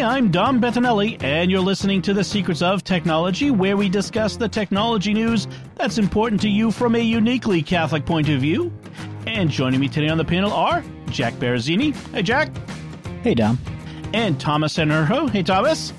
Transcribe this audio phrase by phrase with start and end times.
[0.00, 4.34] Hi, I'm Dom Bettinelli, and you're listening to The Secrets of Technology, where we discuss
[4.34, 8.72] the technology news that's important to you from a uniquely Catholic point of view.
[9.26, 11.94] And joining me today on the panel are Jack Barazzini.
[12.14, 12.50] Hey, Jack.
[13.22, 13.58] Hey, Dom.
[14.14, 15.28] And Thomas Enerho.
[15.28, 15.92] Hey, Thomas.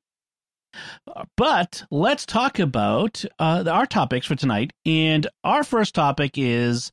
[1.36, 6.92] But let's talk about uh, our topics for tonight, and our first topic is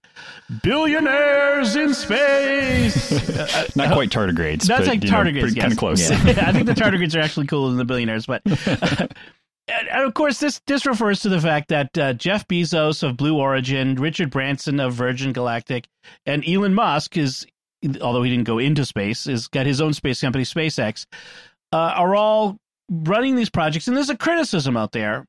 [0.63, 3.11] billionaires in space.
[3.77, 4.63] Not quite tardigrades.
[4.63, 5.41] That's but, like you know, tardigrades.
[5.41, 5.63] pretty- yes.
[5.63, 6.11] Kind of close.
[6.11, 6.17] Yeah.
[6.47, 8.43] I think the tardigrades are actually cooler than the billionaires, but.
[9.67, 13.39] And of course, this this refers to the fact that uh, Jeff Bezos of Blue
[13.39, 15.89] Origin, Richard Branson of Virgin Galactic,
[16.27, 17.47] and Elon Musk is,
[18.03, 21.07] although he didn't go into space, has got his own space company, SpaceX,
[21.73, 22.59] uh, are all
[22.91, 23.89] running these projects.
[23.89, 25.25] And there's a criticism out there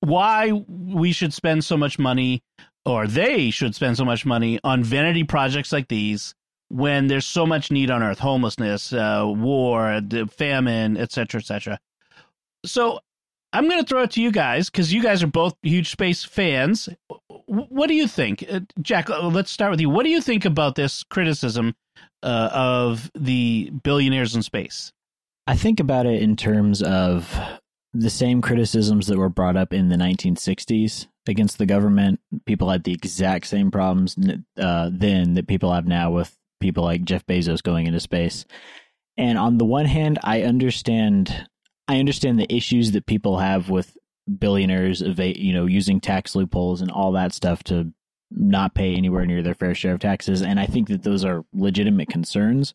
[0.00, 2.42] why we should spend so much money,
[2.84, 6.34] or they should spend so much money on vanity projects like these
[6.68, 10.00] when there's so much need on Earth, homelessness, uh, war,
[10.30, 11.78] famine, etc., etc.
[12.66, 13.00] So
[13.52, 16.24] I'm going to throw it to you guys because you guys are both huge space
[16.24, 16.88] fans.
[17.46, 19.08] What do you think, uh, Jack?
[19.08, 19.88] Let's start with you.
[19.88, 21.74] What do you think about this criticism
[22.22, 24.92] uh, of the billionaires in space?
[25.46, 27.38] I think about it in terms of
[27.94, 32.20] the same criticisms that were brought up in the 1960s against the government.
[32.44, 34.16] People had the exact same problems
[34.58, 38.44] uh, then that people have now with people like Jeff Bezos going into space.
[39.16, 41.48] And on the one hand, I understand
[41.88, 43.96] I understand the issues that people have with
[44.38, 47.92] billionaires you know using tax loopholes and all that stuff to
[48.30, 51.46] not pay anywhere near their fair share of taxes and I think that those are
[51.54, 52.74] legitimate concerns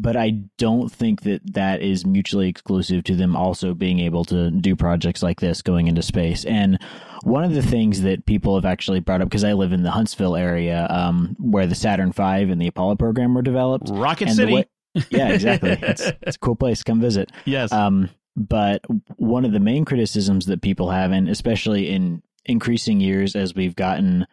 [0.00, 4.50] but I don't think that that is mutually exclusive to them also being able to
[4.50, 6.44] do projects like this going into space.
[6.46, 6.78] And
[7.22, 9.90] one of the things that people have actually brought up, because I live in the
[9.90, 13.90] Huntsville area, um, where the Saturn V and the Apollo program were developed.
[13.90, 14.54] Rocket City.
[14.54, 14.64] way-
[15.10, 15.78] yeah, exactly.
[15.82, 16.82] it's, it's a cool place.
[16.82, 17.30] Come visit.
[17.44, 17.70] yes.
[17.70, 18.08] Um,
[18.48, 18.84] but
[19.16, 23.76] one of the main criticisms that people have, and especially in increasing years as we've
[23.76, 24.26] gotten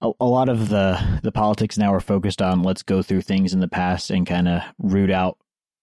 [0.00, 3.52] a, a lot of the the politics now are focused on let's go through things
[3.52, 5.38] in the past and kind of root out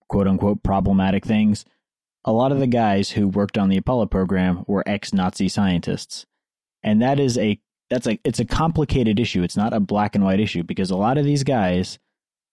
[0.08, 1.66] quote unquote problematic things.
[2.26, 6.26] A lot of the guys who worked on the Apollo program were ex-Nazi scientists.
[6.84, 7.60] And that is a
[7.90, 9.44] that's a it's a complicated issue.
[9.44, 11.98] It's not a black and white issue because a lot of these guys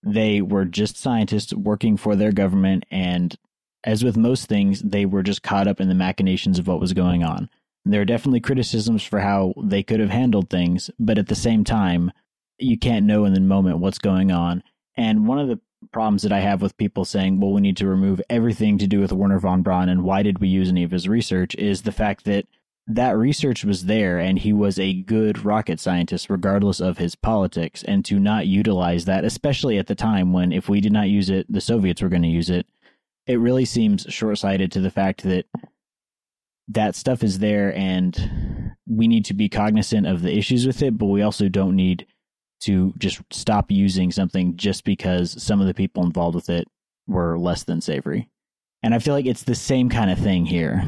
[0.02, 3.36] they were just scientists working for their government and
[3.86, 6.92] as with most things, they were just caught up in the machinations of what was
[6.92, 7.48] going on.
[7.84, 11.62] There are definitely criticisms for how they could have handled things, but at the same
[11.62, 12.10] time,
[12.58, 14.64] you can't know in the moment what's going on.
[14.96, 15.60] And one of the
[15.92, 19.00] problems that I have with people saying, well, we need to remove everything to do
[19.00, 21.92] with Werner von Braun and why did we use any of his research is the
[21.92, 22.46] fact that
[22.88, 27.82] that research was there and he was a good rocket scientist regardless of his politics.
[27.82, 31.28] And to not utilize that, especially at the time when if we did not use
[31.30, 32.66] it, the Soviets were going to use it,
[33.26, 35.46] it really seems short sighted to the fact that
[36.68, 40.96] that stuff is there and we need to be cognizant of the issues with it,
[40.96, 42.06] but we also don't need
[42.60, 46.66] to just stop using something just because some of the people involved with it
[47.06, 48.28] were less than savory.
[48.82, 50.84] And I feel like it's the same kind of thing here.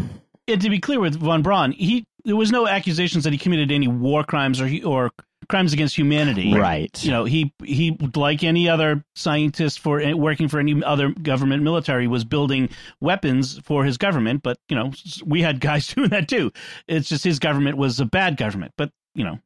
[0.46, 3.70] and to be clear with von Braun, he there was no accusations that he committed
[3.70, 5.11] any war crimes or he, or
[5.48, 6.54] crimes against humanity.
[6.54, 7.02] Right.
[7.02, 11.62] You know, he he like any other scientist for eh, working for any other government
[11.62, 12.68] military was building
[13.00, 14.92] weapons for his government, but you know,
[15.24, 16.52] we had guys doing that too.
[16.86, 19.38] It's just his government was a bad government, but you know,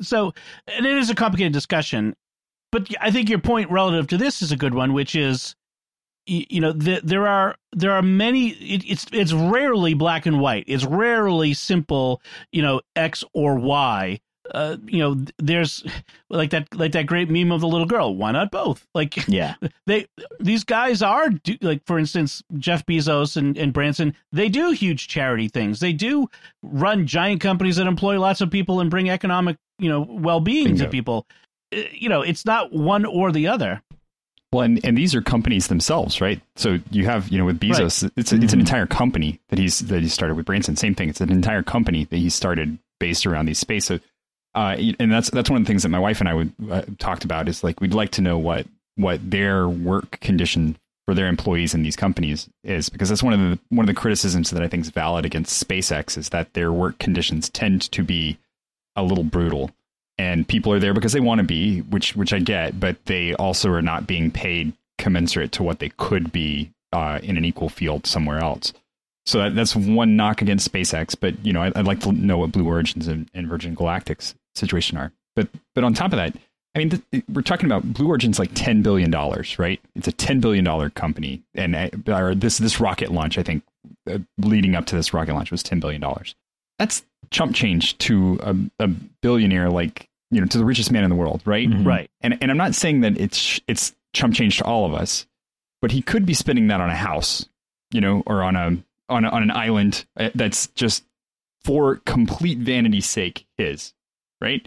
[0.00, 0.32] so
[0.66, 2.14] and it is a complicated discussion.
[2.72, 5.54] but I think your point relative to this is a good one, which is,
[6.26, 8.48] you know, the, there are there are many.
[8.50, 10.64] It, it's it's rarely black and white.
[10.66, 12.20] It's rarely simple,
[12.52, 14.20] you know, X or Y.
[14.54, 15.84] Uh, you know, there's
[16.30, 18.14] like that like that great meme of the little girl.
[18.14, 18.86] Why not both?
[18.94, 19.54] Like, yeah,
[19.86, 20.06] they
[20.40, 24.14] these guys are do, like, for instance, Jeff Bezos and, and Branson.
[24.32, 25.80] They do huge charity things.
[25.80, 26.28] They do
[26.62, 30.76] run giant companies that employ lots of people and bring economic, you know, well being
[30.76, 31.26] to people.
[31.74, 33.82] Uh, you know, it's not one or the other.
[34.52, 36.40] Well, and, and these are companies themselves, right?
[36.56, 38.12] So you have, you know, with Bezos, right.
[38.16, 38.60] it's a, it's an mm-hmm.
[38.60, 40.74] entire company that he's that he started with Branson.
[40.76, 41.10] Same thing.
[41.10, 43.84] It's an entire company that he started based around these space.
[43.84, 43.98] So,
[44.54, 46.82] uh, and that's that's one of the things that my wife and I would uh,
[46.98, 48.66] talked about is like we'd like to know what
[48.96, 53.40] what their work condition for their employees in these companies is because that's one of
[53.40, 56.72] the one of the criticisms that I think is valid against SpaceX is that their
[56.72, 58.38] work conditions tend to be
[58.96, 59.70] a little brutal
[60.18, 63.34] and people are there because they want to be, which which I get, but they
[63.34, 67.68] also are not being paid commensurate to what they could be uh, in an equal
[67.68, 68.72] field somewhere else.
[69.28, 71.14] So that, that's one knock against SpaceX.
[71.18, 74.34] But you know, I, would like to know what Blue Origins and, and, Virgin Galactic's
[74.54, 75.12] situation are.
[75.36, 76.34] But but on top of that,
[76.74, 79.80] I mean, th- we're talking about Blue Origin's like ten billion dollars, right?
[79.94, 83.64] It's a ten billion dollar company, and uh, or this this rocket launch, I think,
[84.10, 86.34] uh, leading up to this rocket launch was ten billion dollars.
[86.78, 88.88] That's chump change to a, a
[89.20, 91.68] billionaire like you know, to the richest man in the world, right?
[91.68, 91.86] Mm-hmm.
[91.86, 92.10] Right.
[92.20, 95.26] And and I'm not saying that it's it's chump change to all of us,
[95.80, 97.46] but he could be spending that on a house,
[97.92, 101.04] you know, or on a on on an island uh, that's just
[101.62, 103.92] for complete vanity's sake his,
[104.40, 104.66] right?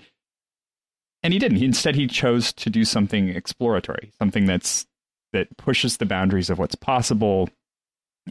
[1.23, 1.57] And he didn't.
[1.57, 4.87] He, instead, he chose to do something exploratory, something that's
[5.33, 7.49] that pushes the boundaries of what's possible.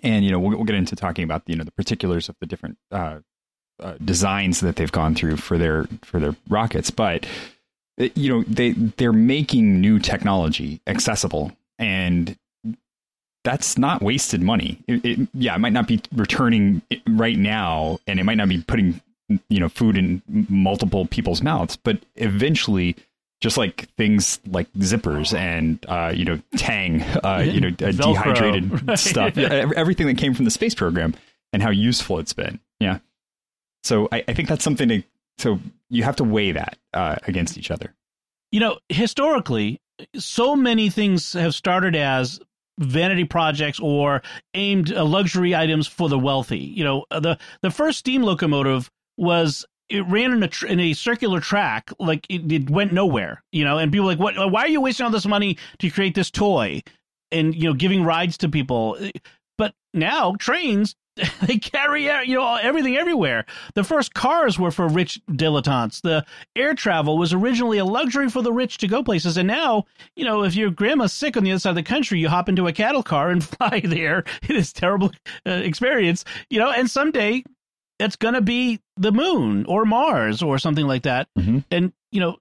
[0.02, 2.46] And you know, we'll, we'll get into talking about you know the particulars of the
[2.46, 3.20] different uh,
[3.80, 7.26] uh, designs that they've gone through for their for their rockets, but
[8.00, 12.36] uh, you know they they're making new technology accessible, and
[13.44, 14.78] that's not wasted money.
[14.86, 18.62] It, it, yeah, it might not be returning right now, and it might not be
[18.62, 19.00] putting
[19.48, 22.96] you know food in multiple people's mouths, but eventually
[23.40, 28.88] just like things like zippers and uh, you know Tang, uh, you know uh, dehydrated
[28.88, 28.98] right.
[28.98, 31.14] stuff, everything that came from the space program
[31.52, 32.60] and how useful it's been.
[32.78, 32.98] Yeah.
[33.82, 35.02] So I, I think that's something to.
[35.38, 35.58] So
[35.88, 37.94] you have to weigh that uh, against each other.
[38.52, 39.80] You know, historically,
[40.16, 42.40] so many things have started as
[42.80, 44.22] vanity projects or
[44.54, 46.58] aimed uh, luxury items for the wealthy.
[46.58, 50.80] You know, uh, the the first steam locomotive was it ran in a tr- in
[50.80, 53.42] a circular track, like it, it, went nowhere.
[53.52, 54.50] You know, and people were like, what?
[54.50, 56.82] Why are you wasting all this money to create this toy?
[57.32, 58.98] And you know, giving rides to people.
[59.58, 60.96] But now trains
[61.42, 63.44] they carry you know everything everywhere.
[63.74, 66.02] The first cars were for rich dilettantes.
[66.02, 66.24] The
[66.56, 69.84] air travel was originally a luxury for the rich to go places, and now
[70.16, 72.48] you know if your grandma's sick on the other side of the country, you hop
[72.48, 74.24] into a cattle car and fly there.
[74.42, 75.10] It is terrible
[75.46, 76.70] uh, experience, you know.
[76.70, 77.44] And someday
[77.98, 81.58] it's going to be the moon or Mars or something like that, mm-hmm.
[81.70, 82.36] and you know,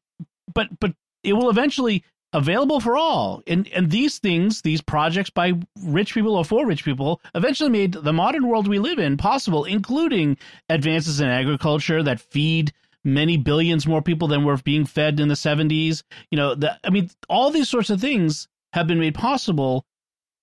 [0.54, 0.94] but but
[1.24, 2.04] it will eventually
[2.34, 3.42] available for all.
[3.48, 7.94] And and these things, these projects by rich people or for rich people, eventually made
[7.94, 10.38] the modern world we live in possible, including
[10.70, 12.74] advances in agriculture that feed
[13.04, 16.04] many billions more people than were being fed in the 70s.
[16.32, 19.86] You know, the, I mean, all these sorts of things have been made possible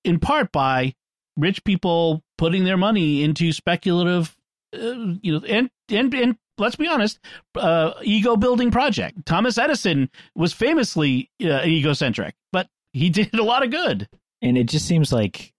[0.04, 0.94] in part by
[1.36, 4.36] rich people putting their money into speculative
[4.74, 7.18] uh, you know and and and let's be honest,
[7.54, 9.24] uh, ego building project.
[9.26, 14.08] Thomas Edison was famously uh, egocentric, but he did a lot of good.
[14.42, 15.52] And it just seems like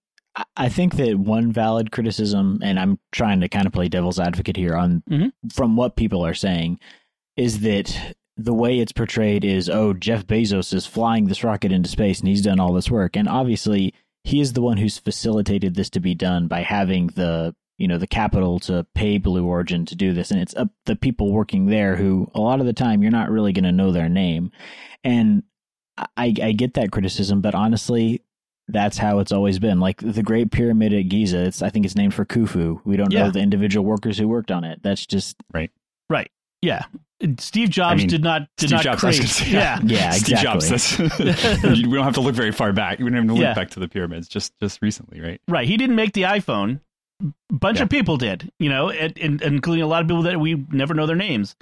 [0.56, 4.56] I think that one valid criticism, and I'm trying to kind of play devil's advocate
[4.56, 5.48] here on mm-hmm.
[5.52, 6.78] from what people are saying,
[7.36, 11.88] is that the way it's portrayed is, oh, Jeff Bezos is flying this rocket into
[11.88, 13.16] space and he's done all this work.
[13.16, 17.54] And obviously, he is the one who's facilitated this to be done by having the
[17.78, 20.96] you know the capital to pay Blue Origin to do this, and it's up the
[20.96, 23.92] people working there who a lot of the time you're not really going to know
[23.92, 24.50] their name,
[25.04, 25.42] and
[26.16, 28.22] I, I get that criticism, but honestly,
[28.68, 29.80] that's how it's always been.
[29.80, 32.80] Like the Great Pyramid at Giza, it's I think it's named for Khufu.
[32.84, 33.24] We don't yeah.
[33.24, 34.82] know the individual workers who worked on it.
[34.82, 35.70] That's just right,
[36.10, 36.30] right,
[36.62, 36.82] yeah.
[37.38, 39.28] Steve Jobs I mean, did not did Steve not Jobs, create.
[39.28, 40.68] Say, yeah, yeah, Steve exactly.
[40.68, 41.72] Jobs.
[41.72, 42.98] we don't have to look very far back.
[42.98, 43.54] We don't have to look yeah.
[43.54, 44.28] back to the pyramids.
[44.28, 45.40] Just just recently, right?
[45.48, 45.66] Right.
[45.66, 46.80] He didn't make the iPhone
[47.50, 47.84] bunch yeah.
[47.84, 50.94] of people did, you know, and, and, including a lot of people that we never
[50.94, 51.56] know their names.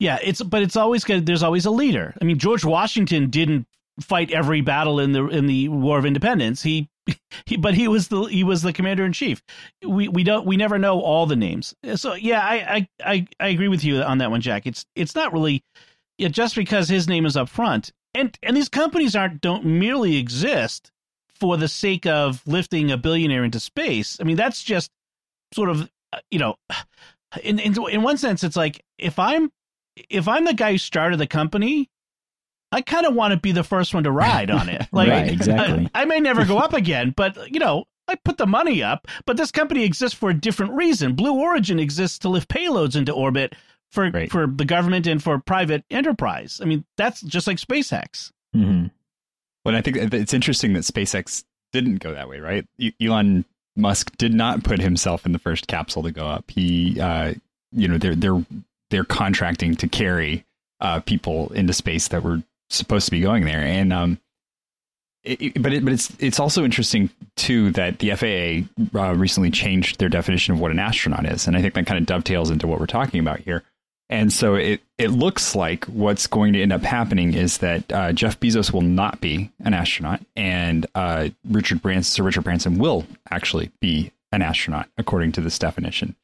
[0.00, 1.24] Yeah, it's but it's always good.
[1.24, 2.14] There's always a leader.
[2.20, 3.66] I mean, George Washington didn't
[4.00, 6.62] fight every battle in the in the War of Independence.
[6.62, 6.88] He,
[7.46, 9.42] he but he was the he was the commander in chief.
[9.86, 11.74] We we don't we never know all the names.
[11.94, 14.66] So yeah, I I I, I agree with you on that one, Jack.
[14.66, 15.62] It's it's not really
[16.18, 20.16] yeah, just because his name is up front and and these companies aren't don't merely
[20.16, 20.90] exist
[21.44, 24.18] for the sake of lifting a billionaire into space.
[24.20, 24.90] I mean, that's just
[25.52, 25.82] sort of
[26.12, 26.56] uh, you know,
[27.42, 29.50] in in in one sense, it's like if I'm
[30.10, 31.88] if I'm the guy who started the company,
[32.72, 34.86] I kind of want to be the first one to ride on it.
[34.92, 35.88] Like, Right, exactly.
[35.94, 39.06] I, I may never go up again, but you know, I put the money up.
[39.26, 41.14] But this company exists for a different reason.
[41.14, 43.54] Blue Origin exists to lift payloads into orbit
[43.90, 44.30] for Right.
[44.30, 46.60] for the government and for private enterprise.
[46.60, 48.30] I mean, that's just like SpaceX.
[48.52, 48.86] hmm
[49.64, 52.66] Well, I think it's interesting that SpaceX didn't go that way, right?
[53.00, 53.44] Elon
[53.76, 56.50] Musk did not put himself in the first capsule to go up.
[56.50, 57.34] He, uh,
[57.72, 58.44] you know, they're they're
[58.90, 60.44] they're contracting to carry
[60.80, 64.18] uh, people into space that were supposed to be going there, and um,
[65.24, 69.98] it- but it, but it's it's also interesting too that the FAA uh, recently changed
[69.98, 72.66] their definition of what an astronaut is, and I think that kind of dovetails into
[72.66, 73.62] what we're talking about here.
[74.14, 78.12] And so it, it looks like what's going to end up happening is that uh,
[78.12, 83.04] Jeff Bezos will not be an astronaut, and uh, Richard Branson, Sir Richard Branson will
[83.32, 86.14] actually be an astronaut according to this definition.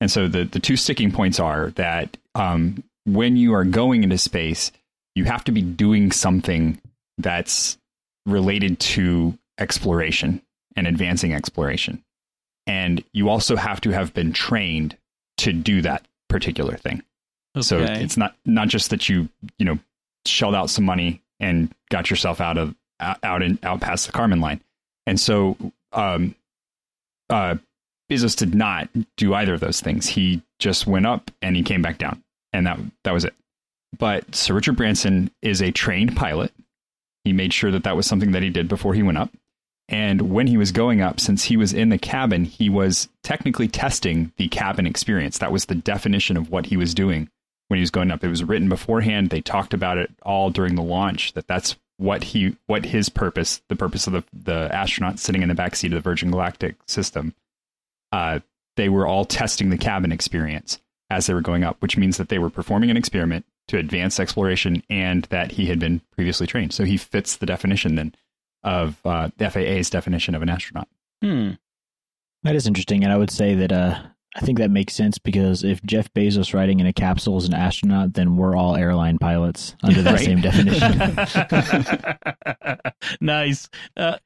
[0.00, 4.16] And so the the two sticking points are that um, when you are going into
[4.16, 4.70] space,
[5.16, 6.80] you have to be doing something
[7.18, 7.78] that's
[8.26, 10.40] related to exploration
[10.76, 12.00] and advancing exploration,
[12.68, 14.96] and you also have to have been trained
[15.38, 17.02] to do that particular thing.
[17.58, 19.28] So it's not not just that you
[19.58, 19.78] you know
[20.26, 24.12] shelled out some money and got yourself out of out out and out past the
[24.12, 24.60] Karman line,
[25.06, 25.56] and so
[25.92, 26.34] um,
[27.28, 27.56] uh,
[28.10, 30.06] Bezos did not do either of those things.
[30.06, 33.34] He just went up and he came back down, and that that was it.
[33.98, 36.52] But Sir Richard Branson is a trained pilot.
[37.24, 39.30] He made sure that that was something that he did before he went up.
[39.88, 43.66] And when he was going up, since he was in the cabin, he was technically
[43.66, 45.38] testing the cabin experience.
[45.38, 47.28] That was the definition of what he was doing
[47.70, 48.24] when he was going up.
[48.24, 49.30] It was written beforehand.
[49.30, 51.34] They talked about it all during the launch.
[51.34, 55.48] That that's what he what his purpose, the purpose of the the astronaut sitting in
[55.48, 57.32] the backseat of the Virgin Galactic system.
[58.10, 58.40] Uh,
[58.76, 62.28] they were all testing the cabin experience as they were going up, which means that
[62.28, 66.72] they were performing an experiment to advance exploration, and that he had been previously trained.
[66.72, 68.16] So he fits the definition then
[68.64, 70.88] of uh, the FAA's definition of an astronaut.
[71.22, 71.52] Hmm.
[72.42, 74.02] That is interesting, and I would say that uh,
[74.36, 77.54] I think that makes sense because if Jeff Bezos riding in a capsule is an
[77.54, 80.24] astronaut, then we're all airline pilots under that Right.
[80.24, 82.00] same definition.
[83.20, 83.68] nice.
[83.96, 84.16] Uh,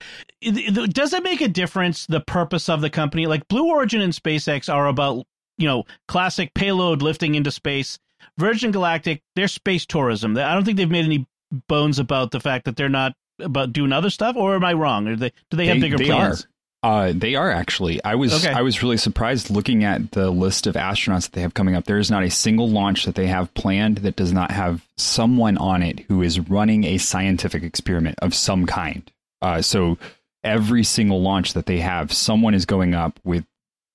[0.43, 3.27] does it make a difference the purpose of the company?
[3.27, 5.25] Like Blue Origin and SpaceX are about
[5.59, 7.99] you know classic payload lifting into space.
[8.39, 10.37] Virgin Galactic, they're space tourism.
[10.37, 11.27] I don't think they've made any
[11.69, 14.37] bones about the fact that they're not about doing other stuff.
[14.37, 15.07] Or am I wrong?
[15.09, 16.45] Or they, do they have bigger plans?
[16.45, 16.49] Are.
[16.85, 18.05] Uh, they are actually.
[18.05, 18.53] I was Okay.
[18.53, 21.85] I was really surprised looking at the list of astronauts that they have coming up.
[21.87, 25.57] There is not a single launch that they have planned that does not have someone
[25.57, 29.11] on it who is running a scientific experiment of some kind.
[29.41, 29.97] Uh, so
[30.45, 33.47] every single launch that they have, someone is going up with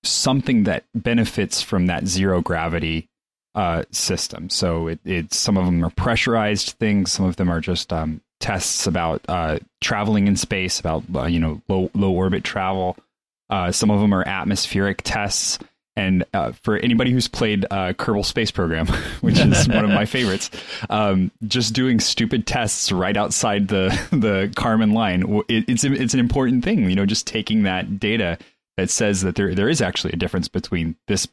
[0.04, 3.08] something that benefits from that zero gravity
[3.54, 4.50] uh, system.
[4.50, 8.22] So it, it's some of them are pressurized things, some of them are just um,
[8.40, 12.98] tests about uh, traveling in space, about uh, you know low low orbit travel.
[13.50, 15.60] Uh, some of them are atmospheric tests.
[15.96, 18.88] And uh, for anybody who's played uh, Kerbal Space Program,
[19.22, 20.50] which is one of my favorites,
[20.90, 26.20] um, just doing stupid tests right outside the the Karman line, it, it's it's an
[26.20, 26.90] important thing.
[26.90, 28.38] You know, just taking that data
[28.78, 31.28] that says that there there is actually a difference between this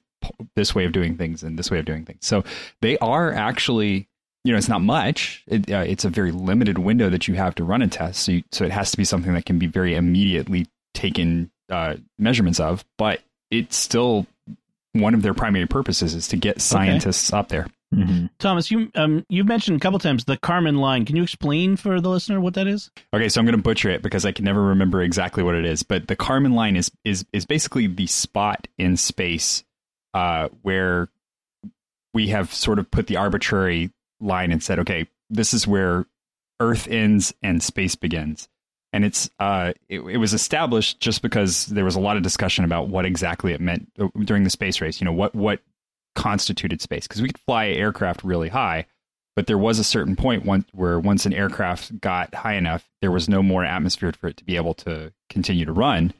[0.54, 2.26] this way of doing things and this way of doing things.
[2.26, 2.44] So
[2.80, 4.08] they are actually,
[4.46, 5.42] you know, it's not much.
[5.48, 8.22] It, uh, it's a very limited window that you have to run a test.
[8.22, 11.96] So you, so it has to be something that can be very immediately taken uh,
[12.16, 12.84] measurements of.
[12.96, 14.26] But it's still
[14.92, 17.66] one of their primary purposes is to get scientists up there.
[17.92, 21.04] hmm Thomas, you um you've mentioned a couple times the Karman line.
[21.04, 22.90] Can you explain for the listener what that is?
[23.12, 25.64] Okay, so I'm going to butcher it because I can never remember exactly what it
[25.64, 25.82] is.
[25.82, 29.64] But the Karman line is is is basically the spot in space
[30.14, 31.08] uh, where
[32.14, 36.06] we have sort of put the arbitrary line and said, okay, this is where
[36.60, 38.48] Earth ends and space begins.
[38.92, 42.64] And it's uh, it, it was established just because there was a lot of discussion
[42.64, 45.00] about what exactly it meant uh, during the space race.
[45.00, 45.60] You know what what
[46.14, 48.86] constituted space because we could fly aircraft really high,
[49.34, 53.10] but there was a certain point one, where once an aircraft got high enough, there
[53.10, 56.14] was no more atmosphere for it to be able to continue to run.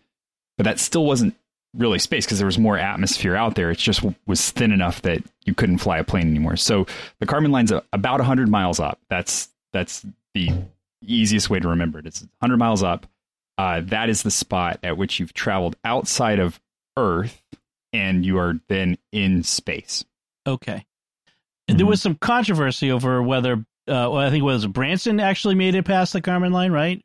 [0.58, 1.34] But that still wasn't
[1.76, 3.70] really space because there was more atmosphere out there.
[3.70, 6.56] It just was thin enough that you couldn't fly a plane anymore.
[6.56, 6.86] So
[7.20, 8.98] the Karman line's about 100 miles up.
[9.08, 10.04] That's that's
[10.34, 10.50] the
[11.02, 12.06] easiest way to remember it.
[12.06, 13.06] It's 100 miles up.
[13.58, 16.60] Uh, that is the spot at which you've traveled outside of
[16.96, 17.42] Earth
[17.92, 20.04] and you are then in space.
[20.46, 20.84] Okay.
[21.68, 25.74] There was some controversy over whether uh, well, I think it was Branson actually made
[25.74, 27.00] it past the Kármán line, right?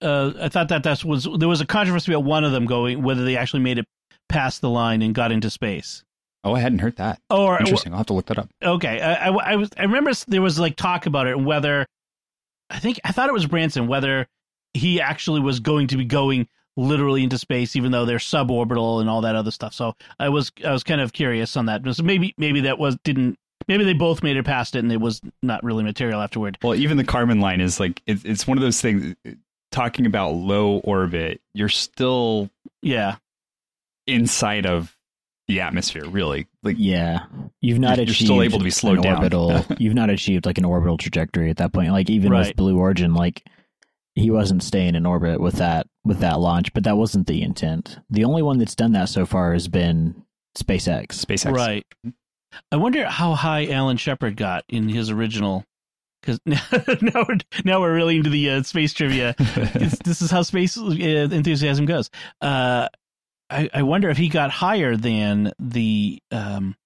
[0.00, 3.02] Uh, I thought that that was there was a controversy about one of them going
[3.02, 3.86] whether they actually made it
[4.28, 6.04] past the line and got into space.
[6.42, 7.20] Oh, I hadn't heard that.
[7.28, 7.92] Or Interesting.
[7.92, 8.48] I'll have to look that up.
[8.62, 11.86] okay, I, I, I was I remember there was like talk about it whether
[12.70, 14.26] I think I thought it was Branson whether
[14.72, 19.10] he actually was going to be going literally into space even though they're suborbital and
[19.10, 19.74] all that other stuff.
[19.74, 21.82] So I was I was kind of curious on that.
[21.94, 23.36] So maybe maybe that was didn't
[23.68, 26.58] maybe they both made it past it and it was not really material afterward.
[26.62, 29.14] Well, even the Karman line is like it's it's one of those things.
[29.72, 32.50] Talking about low orbit, you're still
[32.82, 33.16] Yeah.
[34.06, 34.96] inside of
[35.46, 36.46] the atmosphere, really.
[36.62, 37.24] Like Yeah,
[37.60, 39.16] you've not You're- you're achieved still able to be slowed down.
[39.16, 41.92] Orbital, you've not achieved like an orbital trajectory at that point.
[41.92, 42.48] Like even Right.
[42.48, 43.44] with Blue Origin, like
[44.14, 47.98] he wasn't staying in orbit with that with that launch, but that wasn't the intent.
[48.10, 50.22] The only one that's done that so far has been
[50.56, 51.08] SpaceX.
[51.24, 51.52] SpaceX.
[51.52, 51.84] Right.
[52.72, 55.64] I wonder how high Alan Shepard got in his original.
[56.20, 59.34] Because now we're now we're really into the uh, space trivia.
[59.38, 62.10] It's- this is how space uh, enthusiasm goes.
[62.40, 62.88] Uh,
[63.48, 66.76] I, I wonder if he got higher than the um,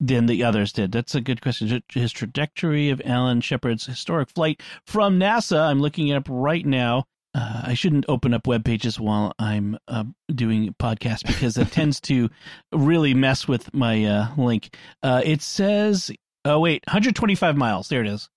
[0.00, 0.92] than the others did.
[0.92, 1.82] That's a good question.
[1.92, 5.58] His trajectory of Alan Shepard's historic flight from NASA.
[5.60, 7.04] I'm looking it up right now.
[7.36, 12.00] Uh, I shouldn't open up web pages while I'm uh, doing podcast because it tends
[12.02, 12.30] to
[12.72, 14.76] really mess with my uh, link.
[15.02, 16.12] Uh, it says,
[16.44, 17.88] oh wait, 125 miles.
[17.88, 18.28] There it is.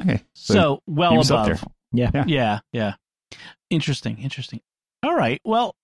[0.00, 0.22] Okay.
[0.34, 1.64] So, well was up above.
[1.92, 2.10] Yeah.
[2.14, 2.24] Yeah.
[2.26, 2.94] Yeah, yeah.
[3.70, 4.60] Interesting, interesting.
[5.02, 5.40] All right.
[5.44, 5.74] Well,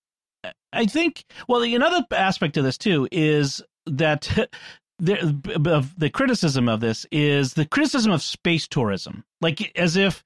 [0.73, 4.49] I think well another aspect of this too is that
[4.99, 5.19] the
[5.65, 9.23] of the criticism of this is the criticism of space tourism.
[9.41, 10.23] Like as if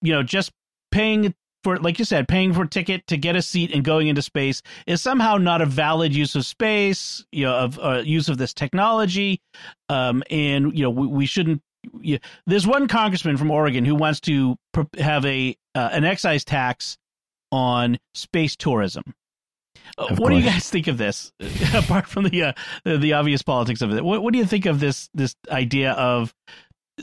[0.00, 0.50] you know just
[0.90, 1.34] paying
[1.64, 4.22] for like you said paying for a ticket to get a seat and going into
[4.22, 8.38] space is somehow not a valid use of space, you know, of uh, use of
[8.38, 9.40] this technology.
[9.88, 11.62] Um and you know we, we shouldn't
[12.00, 14.56] yeah, there's one congressman from Oregon who wants to
[14.98, 16.98] have a uh, an excise tax
[17.50, 19.14] on space tourism.
[19.98, 21.32] Uh, what do you guys think of this?
[21.74, 22.52] Apart from the uh,
[22.84, 25.92] the, the obvious politics of it, what, what do you think of this this idea
[25.92, 26.34] of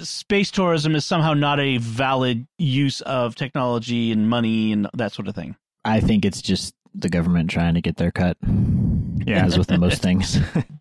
[0.02, 5.28] space tourism is somehow not a valid use of technology and money and that sort
[5.28, 5.56] of thing?
[5.86, 8.38] I think it's just the government trying to get their cut.
[9.26, 9.46] Yeah.
[9.46, 10.40] as with most things.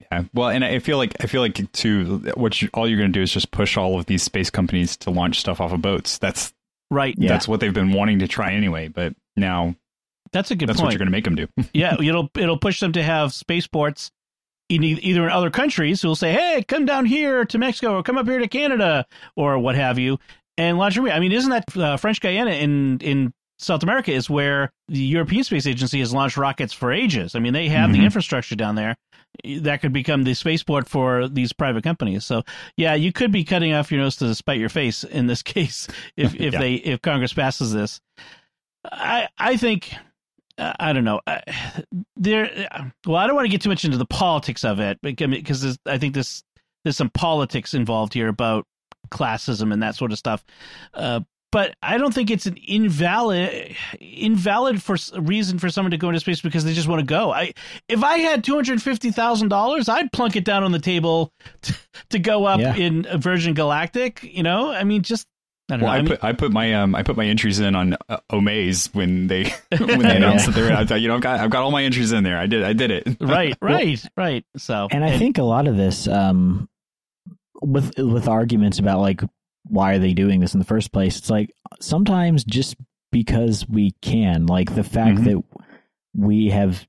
[0.00, 0.24] Yeah.
[0.34, 2.18] Well, and I feel like I feel like too.
[2.36, 4.96] What you, all you're going to do is just push all of these space companies
[4.98, 6.18] to launch stuff off of boats.
[6.18, 6.52] That's
[6.90, 7.14] Right.
[7.18, 7.30] Yeah.
[7.30, 8.86] that's what they've been wanting to try anyway.
[8.88, 9.74] But now
[10.32, 11.48] That's a good that's what you're going to make them do.
[11.74, 14.12] yeah, it'll it'll push them to have spaceports
[14.68, 17.94] in e- either in other countries who will say, "Hey, come down here to Mexico
[17.96, 20.18] or come up here to Canada or what have you,"
[20.56, 21.06] and launch them.
[21.06, 25.42] I mean, isn't that uh, French Guiana in in South America is where the European
[25.44, 27.34] Space Agency has launched rockets for ages.
[27.34, 28.04] I mean, they have the Mhm.
[28.04, 28.96] infrastructure down there
[29.60, 32.24] that could become the spaceport for these private companies.
[32.24, 32.42] So,
[32.76, 35.88] yeah, you could be cutting off your nose to spite your face in this case
[36.16, 36.60] if if Yeah.
[36.60, 38.00] they if Congress passes this.
[38.84, 39.94] I I think
[40.58, 41.20] I don't know.
[42.16, 42.68] There,
[43.06, 45.98] well, I don't want to get too much into the politics of it because I
[45.98, 46.42] think this
[46.84, 48.64] there's some politics involved here about
[49.10, 50.44] classism and that sort of stuff.
[50.94, 51.20] Uh,
[51.52, 56.20] but I don't think it's an invalid invalid for reason for someone to go into
[56.20, 57.32] space because they just want to go.
[57.32, 57.52] I
[57.88, 61.32] if I had two hundred fifty thousand dollars, I'd plunk it down on the table
[61.62, 61.74] to,
[62.10, 62.74] to go up Yeah.
[62.74, 64.22] in Virgin Galactic.
[64.22, 65.26] You know, I mean, just
[65.70, 65.96] I don't Well, know.
[65.98, 68.94] I, I put I put my um I put my entries in on uh, Omaze
[68.94, 69.44] when they
[69.78, 70.72] when they announced that they were.
[70.72, 72.38] I thought you know I've got I've got all my entries in there.
[72.38, 73.16] I did I did it.
[73.20, 74.44] right, right, right.
[74.56, 76.68] So, and I think a lot of this, um,
[77.62, 79.22] with with arguments about like
[79.68, 81.50] why are they doing this in the first place, it's like
[81.80, 82.76] sometimes just
[83.12, 85.24] because we can, like the fact Mhm.
[85.24, 85.60] that
[86.16, 86.86] we have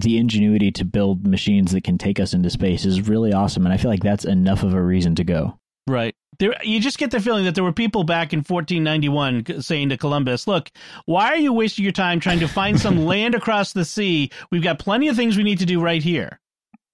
[0.00, 3.72] the ingenuity to build machines that can take us into space is really awesome, and
[3.72, 5.58] I feel like that's enough of a reason to go.
[5.86, 6.14] Right.
[6.38, 9.96] There, you just get the feeling that there were people back in 1491 saying to
[9.98, 10.70] Columbus, "Look,
[11.04, 14.30] why are you wasting your time trying to find some land across the sea?
[14.50, 16.40] We've got plenty of things we need to do right here."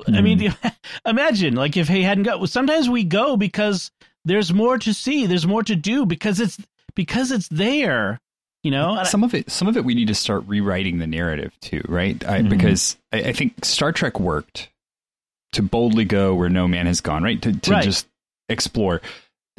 [0.06, 0.54] I mean,
[1.06, 2.44] imagine like if he hadn't go.
[2.46, 3.90] Sometimes we go because
[4.28, 6.58] there's more to see, there's more to do because it's
[6.94, 8.20] because it's there.
[8.64, 11.52] You know, some of it some of it we need to start rewriting the narrative
[11.60, 12.48] too right I, Mhm.
[12.50, 14.68] because I, I think star trek worked
[15.52, 17.84] to boldly go where no man has gone right to, to Right.
[17.84, 18.08] just
[18.48, 19.00] explore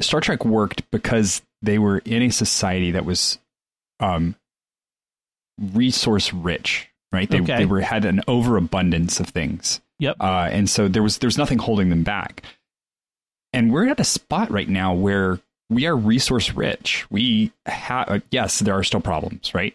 [0.02, 3.38] star trek worked because they were in a society that was
[4.00, 4.36] um
[5.72, 7.56] resource rich right they, Okay.
[7.58, 10.16] they were had an overabundance of things Yep.
[10.20, 12.42] uh, and so there was there's nothing holding them back
[13.52, 17.06] and we're at a spot right now where we are resource rich.
[17.10, 19.74] We have yes, there are still problems, right?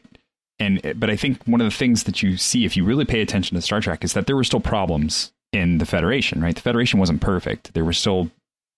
[0.59, 3.21] And but I think one of the things that you see if you really pay
[3.21, 6.55] attention to Star Trek is that there were still problems in the Federation, right?
[6.55, 7.73] The Federation wasn't perfect.
[7.73, 8.29] There were still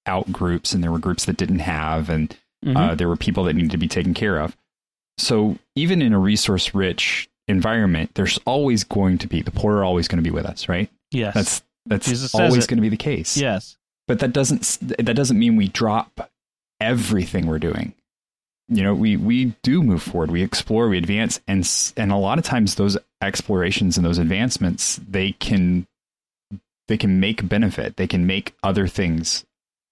[0.05, 2.75] out groups and there were groups that didn't have, and Mhm.
[2.75, 4.55] uh, there were people that needed to be taken care of.
[5.19, 9.83] So even in a resource rich environment, there's always going to be the poor are
[9.83, 10.89] always going to be with us, right?
[11.11, 11.33] yes.
[11.33, 13.37] That's that's Jesus always going to be the case.
[13.37, 13.77] yes.
[14.07, 16.29] But that doesn't that doesn't mean we drop
[16.79, 17.93] everything we're doing.
[18.69, 22.37] You know, we we do move forward, we explore, we advance, and and a lot
[22.37, 25.87] of times those explorations and those advancements they can
[26.87, 29.45] they can make benefit, they can make other things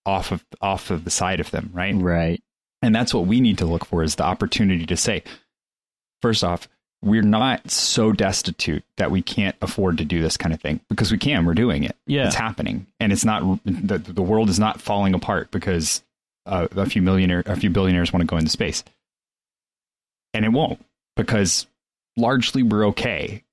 [0.05, 1.95] off of off of the side of them, right?
[1.95, 2.41] Right.
[2.81, 5.23] And that's what we need to look for is the opportunity to say,
[6.21, 6.67] first off,
[7.05, 11.11] we're not so destitute that we can't afford to do this kind of thing because
[11.11, 11.45] we can.
[11.45, 11.95] We're doing it.
[12.07, 12.25] Yeah.
[12.25, 12.87] It's happening.
[12.99, 16.01] And it's not, the, the world is not falling apart because
[16.47, 18.83] uh, a few millionaire, a few billionaires want to go into space.
[20.33, 20.83] And it won't
[21.15, 21.67] because
[22.17, 23.43] largely we're okay.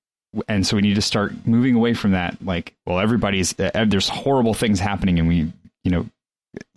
[0.49, 2.39] And so we need to start moving away from that.
[2.43, 5.53] Like, well, everybody's, uh, there's horrible things happening and we,
[5.85, 6.07] you know,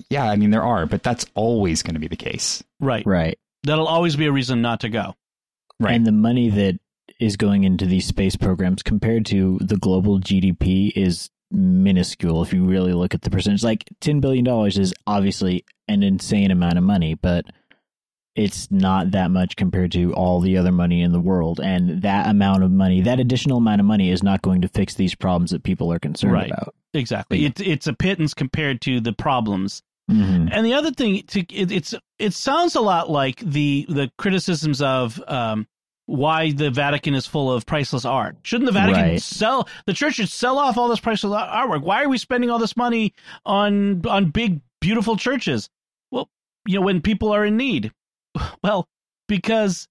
[0.10, 2.62] yeah, I mean, there are, but that's always going to be the case.
[2.82, 3.06] Right.
[3.06, 3.40] Right.
[3.64, 5.16] That'll always be a reason not to go.
[5.80, 5.94] Right.
[5.96, 6.80] And the money that
[7.20, 12.66] is going into these space programs compared to the global GDP is minuscule if you
[12.66, 13.64] really look at the percentage.
[13.64, 17.46] Like $10 billion is obviously an insane amount of money, but
[18.36, 21.62] it's not that much compared to all the other money in the world.
[21.64, 24.96] And that amount of money, that additional amount of money is not going to fix
[24.96, 26.52] these problems that people are concerned Right.
[26.52, 26.76] about.
[26.94, 27.40] Exactly.
[27.40, 27.50] Yeah.
[27.50, 29.84] It, it's a pittance compared to the problems.
[30.10, 30.50] Mhm.
[30.52, 34.82] And the other thing, to, it, it's it sounds a lot like the the criticisms
[34.82, 35.68] of um,
[36.06, 38.38] why the Vatican is full of priceless art.
[38.44, 39.22] Shouldn't the Vatican Right.
[39.22, 41.82] sell the church should sell off all this priceless artwork?
[41.82, 43.14] Why are we spending all this money
[43.46, 45.70] on on big beautiful churches?
[46.12, 46.30] Well,
[46.68, 47.92] you know, when people are in need.
[48.64, 48.88] Well,
[49.28, 49.88] because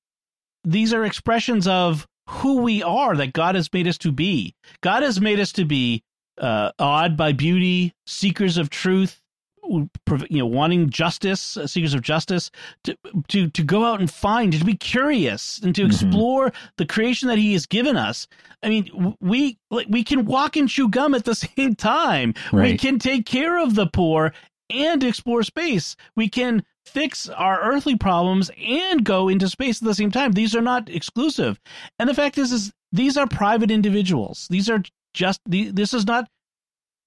[0.64, 4.54] these are expressions of who we are that God has made us to be.
[4.80, 6.02] God has made us to be
[6.38, 9.20] uh, awed by beauty, seekers of truth,
[9.68, 12.50] you know, wanting justice, uh, seekers of justice,
[12.84, 12.96] to
[13.28, 15.86] to to go out and find, to be curious, and to Mhm.
[15.86, 18.26] explore the creation that He has given us.
[18.62, 22.34] I mean, we like we can walk and chew gum at the same time.
[22.52, 24.32] We can take care of the poor
[24.70, 25.94] and explore space.
[26.16, 30.32] We can fix our earthly problems and go into space at the same time.
[30.32, 31.58] These are not exclusive.
[31.98, 34.46] And the fact is, is these are private individuals.
[34.50, 34.82] These are
[35.14, 36.28] just the, this is not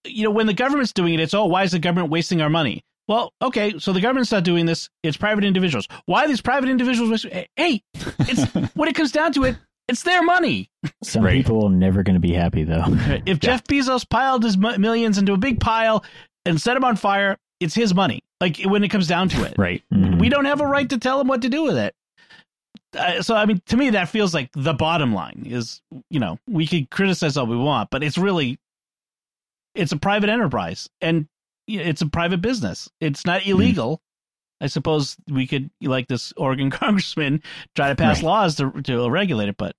[0.08, 2.50] you know when the government's doing it it's oh why is the government wasting our
[2.50, 6.42] money well okay so the government's not doing this it's private individuals why are these
[6.42, 7.82] private individuals wasting hey
[8.20, 8.44] it's
[8.76, 9.56] when it comes down to it
[9.88, 10.70] it's their money
[11.04, 11.36] Some Right.
[11.38, 12.84] people are never going to be happy, though.
[13.26, 16.04] if jeff bezos piled his millions into a big pile
[16.46, 19.56] and set them on fire it's his money like when it comes down to it
[19.58, 19.82] Right.
[19.94, 20.20] Mhm.
[20.20, 21.96] we don't have a right to tell him what to do with it
[22.98, 26.38] uh, so i mean to me that feels like the bottom line is you know
[26.48, 28.58] we could criticize all we want but it's really
[29.78, 31.28] it's a private enterprise and
[31.68, 34.02] it's a private business it's not illegal
[34.62, 37.42] i suppose we could like this oregon congressman
[37.76, 38.26] try to pass Right.
[38.26, 39.76] laws to, to regulate it but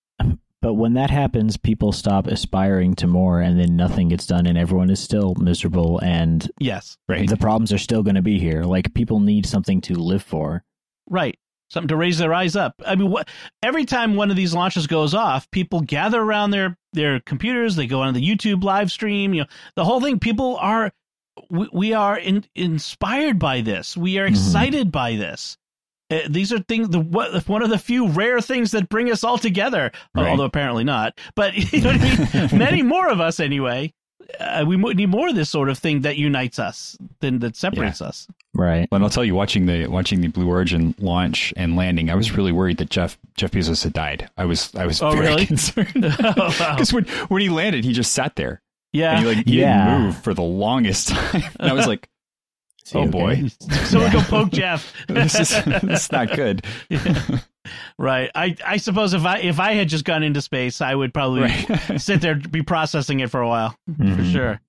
[0.61, 4.59] But when that happens, people stop aspiring to more, and then nothing gets done, and
[4.59, 7.29] everyone is still miserable, and yes Right.
[7.29, 8.65] the problems are still going to be here.
[8.65, 10.65] Like people need something to live for.
[11.09, 11.39] Right.
[11.71, 12.75] Something to raise their eyes up.
[12.87, 13.29] I mean, what,
[13.63, 17.77] every time one of these launches goes off, people gather around their their computers.
[17.77, 19.35] They go on the YouTube live stream.
[19.35, 20.19] You know, the whole thing.
[20.19, 20.91] People are
[21.51, 23.97] we, we are in, inspired by this.
[23.97, 24.31] We are Mhm.
[24.31, 25.57] excited by this.
[26.11, 26.89] Uh, these are things.
[26.89, 29.93] The what, one of the few rare things that bring us all together.
[30.15, 30.29] Right.
[30.31, 31.19] Although apparently not.
[31.37, 32.59] But you know what I mean.
[32.59, 33.93] Many more of us anyway.
[34.39, 38.03] Uh, we need more of this sort of thing that unites us than that separates
[38.03, 38.27] us.
[38.55, 38.87] Right.
[38.93, 42.33] And I'll tell you, watching the watching the Blue Origin launch and landing, I was
[42.37, 44.29] really worried that Jeff Jeff Bezos had died.
[44.37, 45.47] I was I was Oh, very really?
[45.55, 46.75] concerned Oh, wow.
[46.75, 48.61] because when when he landed, he just sat there
[48.93, 49.13] Yeah.
[49.17, 49.87] and he like he Yeah.
[49.89, 51.43] didn't move for the longest time.
[51.59, 52.09] And I was like,
[52.85, 53.11] Is he oh okay?
[53.11, 53.49] boy,
[53.85, 54.93] Someone go poke Jeff.
[55.09, 56.65] this is this is not good.
[57.99, 58.31] Right.
[58.35, 61.43] I, I suppose if I if I had just gone into space, I would probably
[61.43, 61.97] Right.
[62.01, 64.33] sit there be processing it for a while for Mhm.
[64.33, 64.61] sure.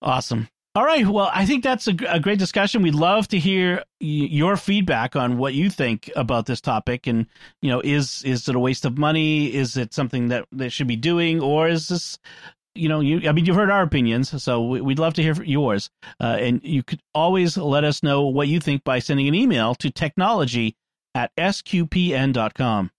[0.00, 0.48] Awesome.
[0.74, 1.06] All right.
[1.06, 2.80] Well, I think that's a, a great discussion.
[2.82, 7.26] We'd love to hear y- your feedback on what you think about this topic, and
[7.60, 9.52] you know, is is it a waste of money?
[9.54, 12.18] Is it something that they should be doing, or is this,
[12.74, 13.28] you know, you?
[13.28, 15.90] I mean, you've heard our opinions, so we- we'd love to hear yours.
[16.18, 19.74] Uh, and you could always let us know what you think by sending an email
[19.74, 20.74] to technology
[21.14, 22.90] at sqpn.com.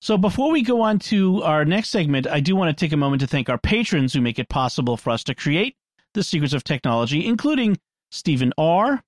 [0.00, 2.96] So before we go on to our next segment, I do want to take a
[2.96, 5.76] moment to thank our patrons who make it possible for us to create
[6.14, 7.78] the secrets of technology, including
[8.10, 9.02] Stephen R.,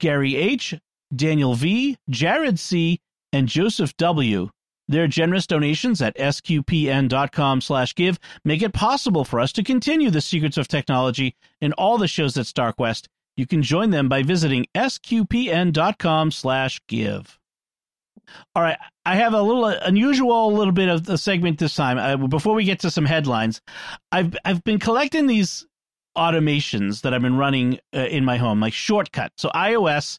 [0.00, 0.74] Gary H.,
[1.14, 3.00] Daniel V., Jared C.,
[3.32, 4.50] and Joseph W.
[4.86, 10.20] Their generous donations at sqpn.com slash give make it possible for us to continue the
[10.20, 14.66] secrets of technology and all the shows at StarQuest You can join them by visiting
[14.74, 17.38] sqpn.com slash give.
[18.54, 22.28] All right, I have a little unusual little bit of the segment this time.
[22.28, 23.60] Before we get to some headlines,
[24.12, 25.66] I've I've been collecting these
[26.16, 29.32] automations that I've been running uh, in my home, like Shortcut.
[29.36, 30.18] So iOS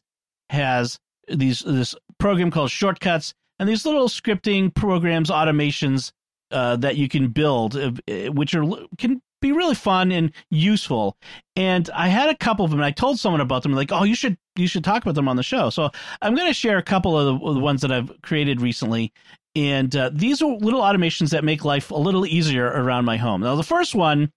[0.50, 0.98] has
[1.28, 6.12] these this program called Shortcuts, and these little scripting programs, automations
[6.50, 7.92] uh, that you can build, uh,
[8.32, 8.64] which are
[8.98, 11.16] can be really fun and useful.
[11.54, 12.80] And I had a couple of them.
[12.80, 15.28] And I told someone about them, like, "Oh, you should you should talk about them
[15.28, 15.90] on the show." So
[16.22, 19.12] I'm going to share a couple of the, ones that I've created recently.
[19.54, 23.40] And uh, these are little automations that make life a little easier around my home.
[23.40, 24.30] Now, the first one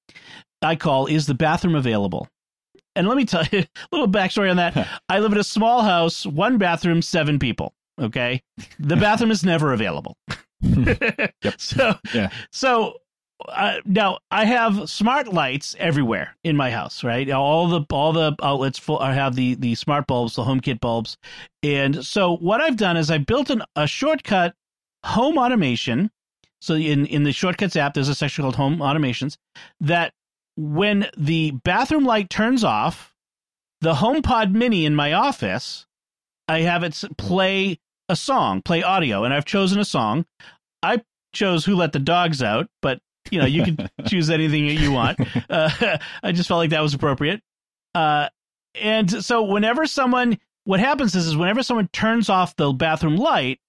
[0.62, 2.28] I call is the bathroom available.
[2.96, 4.88] And let me tell you a little backstory on that.
[5.10, 7.74] I live in a small house, one bathroom, seven people.
[8.00, 8.42] Okay,
[8.80, 10.16] the bathroom is never available.
[10.62, 11.34] yep.
[11.58, 12.30] So, yeah.
[12.54, 12.94] So
[13.86, 17.30] now I have smart lights everywhere in my house, right?
[17.30, 21.18] All the all the outlets full I have the the smart bulbs, the HomeKit bulbs,
[21.64, 24.56] and so what I've done is I built an, a shortcut
[25.06, 26.12] home automation.
[26.62, 29.38] So in in the shortcuts app, there's a section called Home Automations
[29.80, 30.14] that
[30.58, 33.14] when the bathroom light turns off,
[33.80, 35.86] the HomePod Mini in my office,
[36.50, 40.26] I have it play a song, play audio, and I've chosen a song.
[40.84, 41.02] I
[41.34, 43.00] chose "Who Let the Dogs Out," but
[43.32, 45.20] you know you can choose anything that you want.
[45.50, 47.42] Uh, I just felt like that was appropriate.
[47.96, 48.30] Uh,
[48.76, 53.60] and so whenever someone, what happens is, is whenever someone turns off the bathroom light,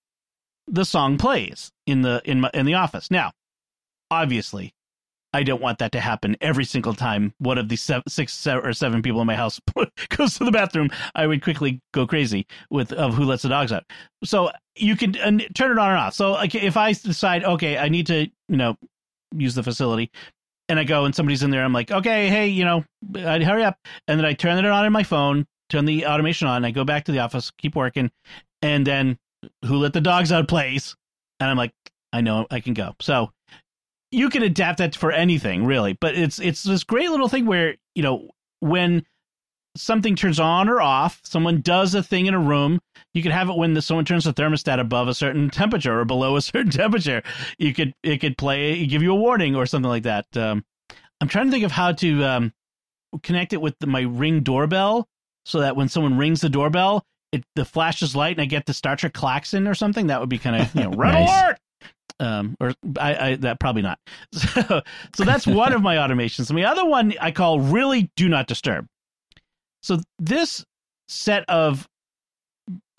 [0.67, 3.11] the song plays in the in my in the office.
[3.11, 3.33] Now,
[4.11, 4.75] obviously,
[5.33, 8.67] I don't want that to happen every single time one of the seven, six seven,
[8.67, 9.61] or seven people in my house
[10.17, 10.91] goes to the bathroom.
[11.15, 13.85] I would quickly go crazy with of who lets the dogs out.
[14.25, 16.15] So you can uh, turn it on and off.
[16.15, 18.77] So like, if I decide, okay, I need to, you know,
[19.37, 20.11] use the facility,
[20.69, 22.85] and I go and somebody's in there, I'm like, okay, hey, you know,
[23.17, 23.77] I'd hurry up,
[24.09, 26.85] and then I turn it on in my phone, turn the automation on, I go
[26.85, 28.11] back to the office, keep working,
[28.63, 29.19] and then
[29.65, 30.95] who let the dogs out plays,
[31.39, 31.73] and I'm like,
[32.13, 32.95] I know I can go.
[33.01, 33.31] So
[34.11, 35.97] you can adapt that for anything really.
[36.01, 39.05] But it's it's this great little thing where you know when
[39.77, 42.81] something turns on or off someone does a thing in a room
[43.15, 46.05] you could have it when the, someone turns the thermostat above a certain temperature or
[46.05, 47.23] below a certain temperature
[47.59, 50.65] you could it could play give you a warning or something like that um,
[51.21, 52.53] i'm trying to think of how to um,
[53.23, 55.07] connect it with the, my ring doorbell
[55.45, 58.75] so that when someone rings the doorbell it the flashes light and i get the
[58.75, 61.29] star trek klaxon or something that would be kind of you know red nice.
[61.29, 61.57] alert
[62.19, 63.99] um, or I, I that probably not.
[64.33, 64.83] So,
[65.17, 66.51] so that's one of my automations.
[66.51, 68.87] And the other one I call really do not disturb.
[69.83, 70.65] So this
[71.09, 71.89] set of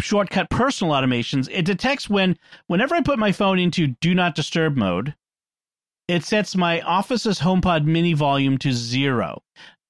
[0.02, 4.76] shortcut personal automations, it detects when whenever I put my phone into do not disturb
[4.76, 5.16] mode,
[6.08, 9.42] it sets my Office's HomePod mini volume to zero.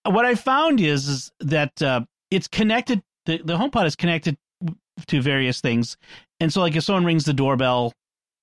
[0.05, 3.01] What I found is, is that uh, it's connected.
[3.25, 4.37] The, the HomePod is connected
[5.07, 5.97] to various things,
[6.39, 7.93] and so like if someone rings the doorbell,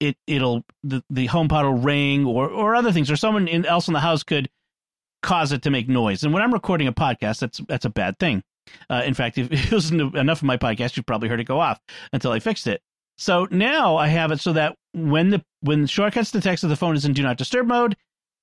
[0.00, 3.88] it it'll the, the HomePod will ring or or other things or someone in, else
[3.88, 4.48] in the house could
[5.22, 6.22] cause it to make noise.
[6.22, 8.42] And when I'm recording a podcast, that's that's a bad thing.
[8.90, 11.44] Uh, in fact, if you listen to enough of my podcast, you've probably heard it
[11.44, 11.80] go off
[12.12, 12.80] until I fixed it.
[13.16, 16.76] So now I have it so that when the when shortcuts the text of the
[16.76, 17.96] phone is in do not disturb mode,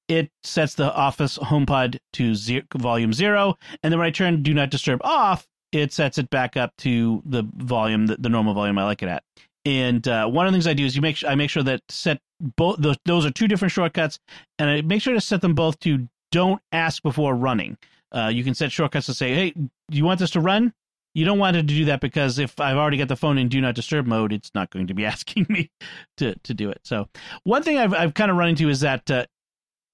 [0.08, 4.54] it sets the Office HomePod to zero, volume zero, and then when I turn do
[4.54, 8.78] not disturb off, it sets it back up to the volume, the, the normal volume
[8.78, 9.24] I like it at.
[9.66, 11.82] And uh, one of the things I do is you make I make sure that
[11.90, 14.20] set both those, those are two different shortcuts,
[14.60, 17.78] and I make sure to set them both to don't ask before running.
[18.12, 20.74] Uh, you can set shortcuts to say, hey, do you want this to run?
[21.14, 23.48] You don't want it to do that because if I've already got the phone in
[23.48, 25.72] do not disturb mode, it's not going to be asking me
[26.18, 26.82] to, to do it.
[26.84, 27.08] So
[27.46, 29.26] one thing I've, I've kind of run into is that uh,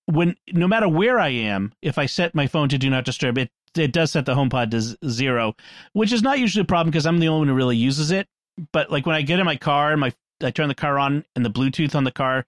[0.08, 3.38] when no matter where I am, if I set my phone to do not disturb,
[3.38, 5.56] it it does set the HomePod to zero,
[5.94, 8.28] which is not usually a problem because I'm the only one who really uses it
[8.72, 11.24] but like when I get in my car and my I turn the car on
[11.36, 12.46] and the Bluetooth on the car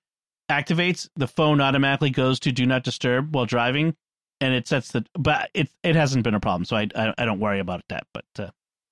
[0.49, 3.95] activates, the phone automatically goes to do not disturb while driving,
[4.41, 5.06] and it sets the.
[5.13, 8.08] But it it hasn't been a problem, so I I, I don't worry about that.
[8.13, 8.49] But uh,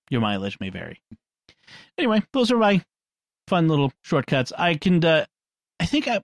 [0.09, 1.01] your mileage may vary.
[1.97, 2.83] Anyway, those are my
[3.47, 4.51] fun little shortcuts.
[4.57, 5.25] I can uh,
[5.79, 6.21] I think I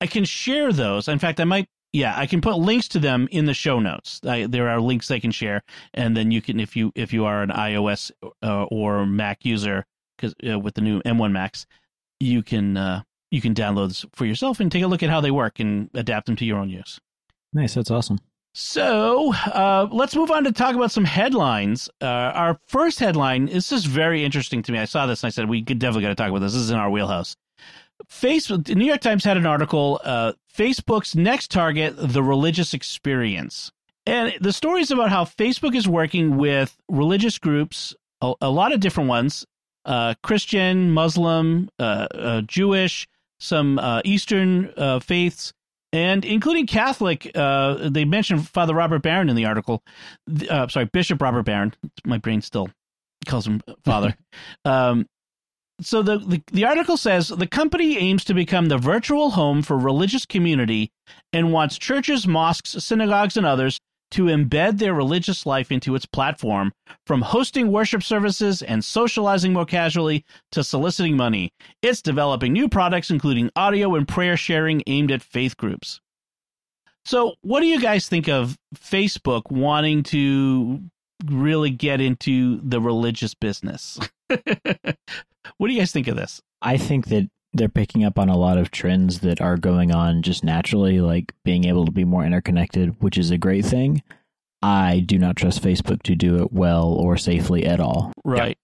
[0.00, 1.08] I can share those.
[1.08, 4.20] In fact, I might yeah i can put links to them in the show notes
[4.24, 7.24] I, there are links i can share and then you can if you if you
[7.24, 8.12] are an ios
[8.44, 9.84] uh, or mac user
[10.20, 11.66] because uh, with the new M1 Max,
[12.18, 15.30] you can uh, you can download for yourself and take a look at how they
[15.30, 17.00] work and adapt them to your own use.
[17.52, 18.18] Nice, that's awesome.
[18.52, 21.88] So uh, let's move on to talk about some headlines.
[22.00, 24.78] Uh, our first headline is just very interesting to me.
[24.78, 26.52] I saw this and I said we could definitely got to talk about this.
[26.52, 27.36] This is in our wheelhouse.
[28.10, 30.00] Facebook, the New York Times had an article.
[30.02, 33.70] Uh, Facebook's next target: the religious experience.
[34.06, 38.72] And the story is about how Facebook is working with religious groups, a, a lot
[38.72, 39.46] of different ones
[39.84, 43.08] uh, Christian, Muslim, uh, uh, Jewish,
[43.40, 45.52] some uh, Eastern uh, faiths,
[45.92, 47.30] and including Catholic.
[47.34, 49.82] Uh, they mentioned Father Robert Barron in the article.
[50.48, 51.74] Uh, sorry, Bishop Robert Barron.
[52.04, 52.68] My brain still
[53.26, 54.16] calls him Father.
[54.64, 55.06] um,
[55.80, 59.78] so the, the the article says the company aims to become the virtual home for
[59.78, 60.92] religious community
[61.32, 63.80] and wants churches, mosques, synagogues, and others
[64.12, 66.72] to embed their religious life into its platform,
[67.06, 71.52] from hosting worship services and socializing more casually to soliciting money.
[71.82, 76.00] It's developing new products, including audio and prayer sharing aimed at faith groups.
[77.04, 80.80] So, what do you guys think of Facebook wanting to
[81.26, 83.98] really get into the religious business?
[84.28, 86.40] what do you guys think of this?
[86.62, 90.22] I think that they're picking up on a lot of trends that are going on
[90.22, 94.02] just naturally, like being able to be more interconnected, which is a great thing.
[94.62, 98.12] I do not trust Facebook to do it well or safely at all.
[98.24, 98.58] Right.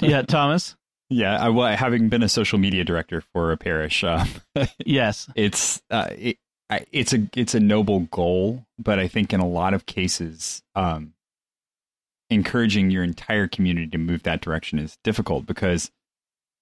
[0.00, 0.74] yeah, Thomas?
[1.10, 4.26] Yeah, I, well, having been a social media director for a parish, uh,
[4.84, 6.36] yes, it's uh, it,
[6.68, 10.62] I, it's a it's a noble goal, but I think in a lot of cases,
[10.74, 11.14] um,
[12.28, 15.90] encouraging your entire community to move that direction is difficult because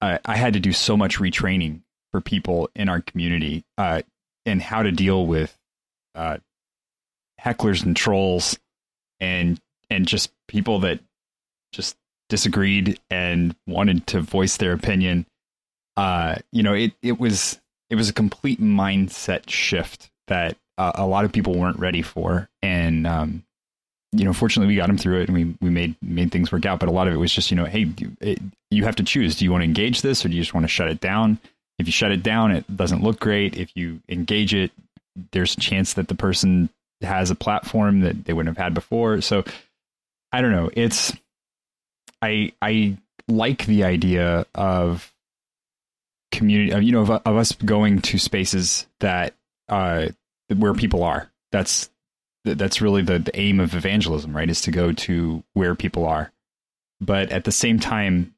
[0.00, 1.82] I, I had to do so much retraining
[2.12, 4.02] for people in our community uh,
[4.44, 5.56] and how to deal with
[6.14, 6.38] uh,
[7.40, 8.58] hecklers and trolls
[9.20, 11.00] and and just people that
[11.72, 11.96] just
[12.28, 15.26] disagreed and wanted to voice their opinion.
[15.96, 21.06] Uh, you know, it it was it was a complete mindset shift that uh, a
[21.06, 23.44] lot of people weren't ready for, and um,
[24.16, 26.64] you know, fortunately, we got them through it, and we we made made things work
[26.66, 26.80] out.
[26.80, 29.36] But a lot of it was just, you know, hey, it, you have to choose:
[29.36, 31.38] do you want to engage this, or do you just want to shut it down?
[31.78, 33.56] If you shut it down, it doesn't look great.
[33.56, 34.72] If you engage it,
[35.32, 36.70] there's a chance that the person
[37.02, 39.20] has a platform that they wouldn't have had before.
[39.20, 39.44] So
[40.32, 40.70] I don't know.
[40.72, 41.12] It's
[42.22, 42.96] I I
[43.28, 45.12] like the idea of
[46.32, 49.34] community you know of, of us going to spaces that
[49.68, 50.08] uh
[50.54, 51.30] where people are.
[51.52, 51.90] That's
[52.54, 54.48] that's really the, the aim of evangelism, right?
[54.48, 56.32] Is to go to where people are.
[57.00, 58.34] But at the same time,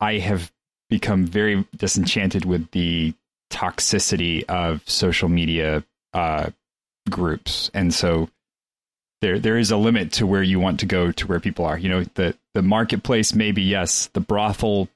[0.00, 0.52] I have
[0.90, 3.14] become very disenchanted with the
[3.50, 6.50] toxicity of social media uh,
[7.10, 8.28] groups, and so
[9.20, 11.78] there there is a limit to where you want to go to where people are.
[11.78, 14.88] You know, the the marketplace maybe yes, the brothel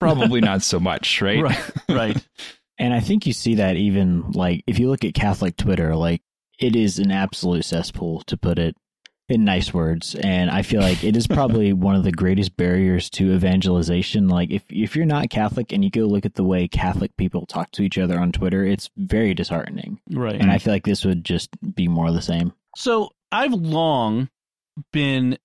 [0.00, 1.42] probably not so much, right?
[1.42, 1.72] Right.
[1.88, 2.26] Right.
[2.78, 6.20] And I think you see that even like if you look at Catholic Twitter, like
[6.58, 8.76] it is an absolute cesspool to put it
[9.28, 13.10] in nice words and i feel like it is probably one of the greatest barriers
[13.10, 16.68] to evangelization like if if you're not catholic and you go look at the way
[16.68, 20.40] catholic people talk to each other on twitter it's very disheartening right.
[20.40, 24.28] and i feel like this would just be more of the same So I've long
[24.92, 25.38] been.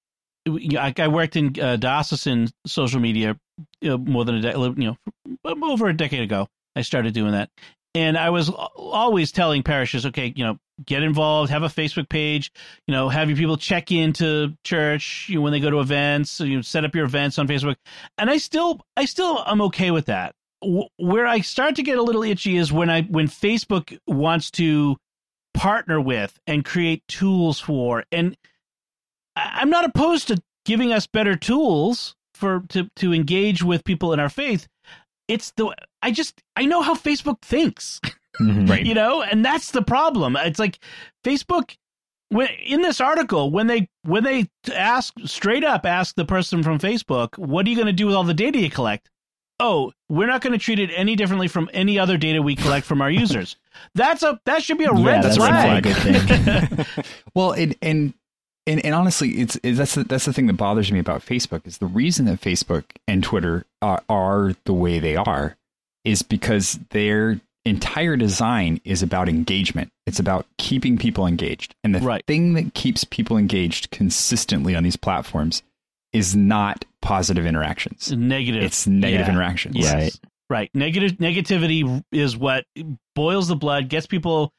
[0.48, 3.38] I, I worked in uh, diocesan social media
[3.86, 4.98] uh, more than a decade, you
[5.46, 6.48] know, over a decade ago.
[6.76, 7.50] I started doing that,
[7.94, 12.52] and I was always telling parishes, okay, you know, get involved, have a Facebook page,
[12.88, 16.40] you know, have your people check into church you know, when they go to events,
[16.40, 17.76] you know, set up your events on Facebook,
[18.18, 20.36] and I still, I still, am okay with that.
[20.98, 24.98] Where I start to get a little itchy is when I when Facebook wants to
[25.54, 28.36] partner with and create tools for and
[29.36, 34.20] i'm not opposed to giving us better tools for to to engage with people in
[34.20, 34.68] our faith
[35.32, 38.00] it's the i just i know how facebook thinks
[38.40, 38.70] Mhm.
[38.70, 38.86] Right.
[38.86, 40.80] you know and that's the problem it's like
[41.26, 41.76] facebook
[42.30, 46.80] when in this article when they when they ask straight up ask the person from
[46.80, 49.10] facebook what are you going to do with all the data you collect
[49.60, 52.86] oh we're not going to treat it any differently from any other data we collect
[52.86, 53.58] from our users
[53.96, 55.86] that's a that should be a Yeah, red that's flag.
[55.86, 57.04] a good thing.
[57.36, 58.14] Well, and and
[58.68, 61.66] and, and honestly, it's, it's that's the, that's the thing that bothers me about Facebook
[61.68, 65.56] is the reason that Facebook and Twitter are, are the way they are
[66.06, 69.92] is because their entire design is about engagement.
[70.08, 72.26] It's about keeping people engaged, and the Right.
[72.26, 75.62] thing that keeps people engaged consistently on these platforms
[76.14, 78.12] is not positive interactions.
[78.12, 79.32] negative It's negative Yeah.
[79.34, 79.76] interactions.
[79.78, 79.94] Yes.
[79.94, 80.20] Right.
[80.50, 80.72] Right.
[80.74, 82.66] Negative negativity is what
[83.16, 84.52] boils the blood, gets people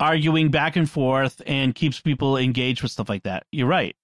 [0.00, 3.44] arguing back and forth, and keeps people engaged with stuff like that.
[3.52, 3.94] You're right,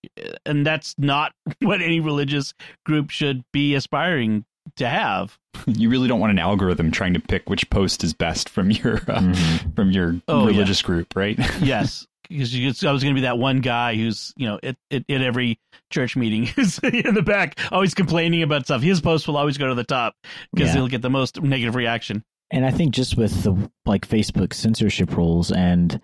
[0.46, 4.44] and that's not what any religious group should be aspiring
[4.76, 5.38] to have.
[5.66, 8.96] You really don't want an algorithm trying to pick which post is best from your
[8.96, 9.74] uh, Mhm.
[9.76, 10.46] from your Oh, yeah.
[10.46, 11.38] religious group, right?
[11.60, 12.06] Yes.
[12.28, 15.02] Because you, I was going to be that one guy who's, you know, at, at,
[15.10, 15.58] at every
[15.90, 18.80] church meeting is in the back, always complaining about stuff.
[18.82, 20.14] His post will always go to the top
[20.54, 20.74] because Yeah.
[20.76, 22.22] he'll get the most negative reaction.
[22.50, 26.00] And I think just with the like Facebook censorship rules and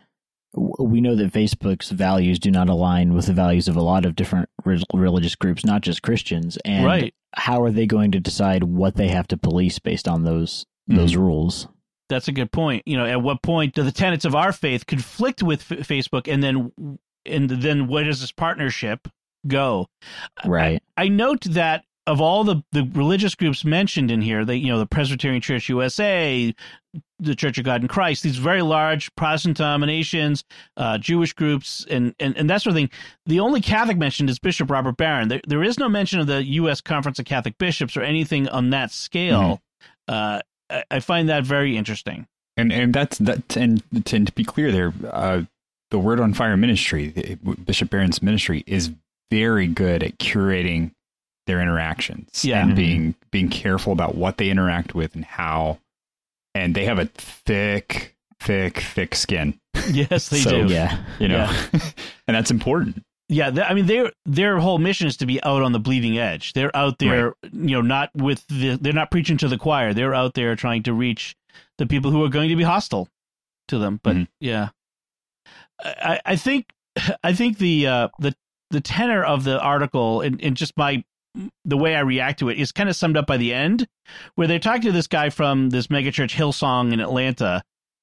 [0.57, 4.16] we know that Facebook's values do not align with the values of a lot of
[4.16, 6.57] different religious groups, not just Christians.
[6.64, 7.14] And right.
[7.34, 11.12] how are they going to decide what they have to police based on those those
[11.12, 11.22] mm-hmm.
[11.22, 11.68] rules?
[12.09, 12.84] That's a good point.
[12.86, 16.32] You know, at what point do the tenets of our faith conflict with F- Facebook,
[16.32, 19.09] and then and then where does this partnership
[19.47, 19.88] go?
[20.44, 20.82] Right.
[20.97, 24.68] I, I note that of all the, the religious groups mentioned in here, they you
[24.68, 26.54] know the Presbyterian Church USA,
[27.18, 30.44] the Church of God in Christ, these very large Protestant denominations,
[30.76, 32.90] uh, Jewish groups, and, and and that sort of thing.
[33.26, 35.28] The only Catholic mentioned is Bishop Robert Barron.
[35.28, 36.80] There, there is no mention of the U.S.
[36.80, 39.61] Conference of Catholic Bishops or anything on that scale.
[40.09, 40.14] Mm-hmm.
[40.14, 40.40] Uh,
[40.70, 42.26] I, I, find that very interesting.
[42.57, 43.57] And and that's that.
[43.57, 45.42] And, and to be clear, there, uh,
[45.90, 48.92] the Word on Fire ministry, Bishop Barron's ministry, is
[49.30, 50.92] very good at curating
[51.47, 52.61] their interactions yeah.
[52.61, 52.76] and mm-hmm.
[52.76, 55.78] being being careful about what they interact with and how.
[56.55, 59.59] And they have a thick thick thick skin.
[59.90, 60.72] Yes they so, do.
[60.72, 61.05] yeah.
[61.18, 61.36] You know?
[61.36, 61.57] Yeah.
[62.26, 63.03] and that's important.
[63.28, 66.53] Yeah i mean their their whole mission is to be out on the bleeding edge.
[66.53, 67.53] They're out there right.
[67.53, 69.92] you know not with the they're not preaching to the choir.
[69.94, 71.36] They're out there trying to reach
[71.78, 73.09] the people who are going to be hostile
[73.68, 74.01] to them.
[74.03, 74.24] But mm-hmm.
[74.40, 74.68] yeah.
[75.82, 76.66] I, I think
[77.22, 78.34] I think the uh, the
[78.70, 81.05] the tenor of the article and, and just my
[81.64, 83.87] the way I react to it is kind of summed up by the end,
[84.34, 87.62] where they're talking to this guy from this megachurch Hillsong in Atlanta,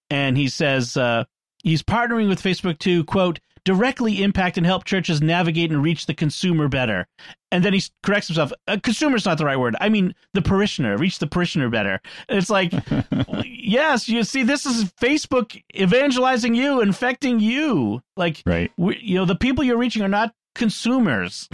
[0.10, 1.26] and he says uh,
[1.64, 6.14] he's partnering with Facebook to quote directly impact and help churches navigate and reach the
[6.14, 7.08] consumer better.
[7.52, 8.52] And then he corrects himself.
[8.68, 9.76] Uh, consumer's not the right word.
[9.80, 10.98] I mean the parishioner.
[10.98, 12.02] Reach the parishioner better.
[12.28, 12.74] And it's like,
[13.46, 18.02] yes, you see, this is Facebook evangelizing you, infecting you.
[18.18, 18.72] Like, right.
[18.78, 21.48] We, you know, the people you're reaching are not consumers.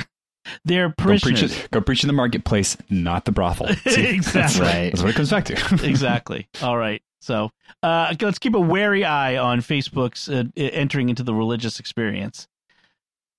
[0.65, 1.41] They're parishioners.
[1.41, 3.67] Go preach, it, go preach in the marketplace, not the brothel.
[3.87, 4.31] See, exactly.
[4.41, 4.91] That's, right.
[4.91, 5.53] that's what it comes back to.
[5.87, 6.47] exactly.
[6.61, 7.01] All right.
[7.21, 7.51] So
[7.83, 12.47] uh, let's keep a wary eye on Facebook's uh, entering into the religious experience.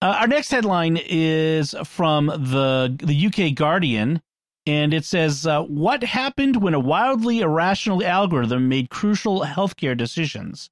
[0.03, 4.23] Uh, our next headline is from the the UK Guardian,
[4.67, 10.71] and it says, uh, "What happened when a wildly irrational algorithm made crucial healthcare decisions?"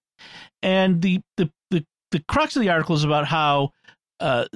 [0.63, 3.73] And the the the, the crux of the article is about how
[4.21, 4.47] uh,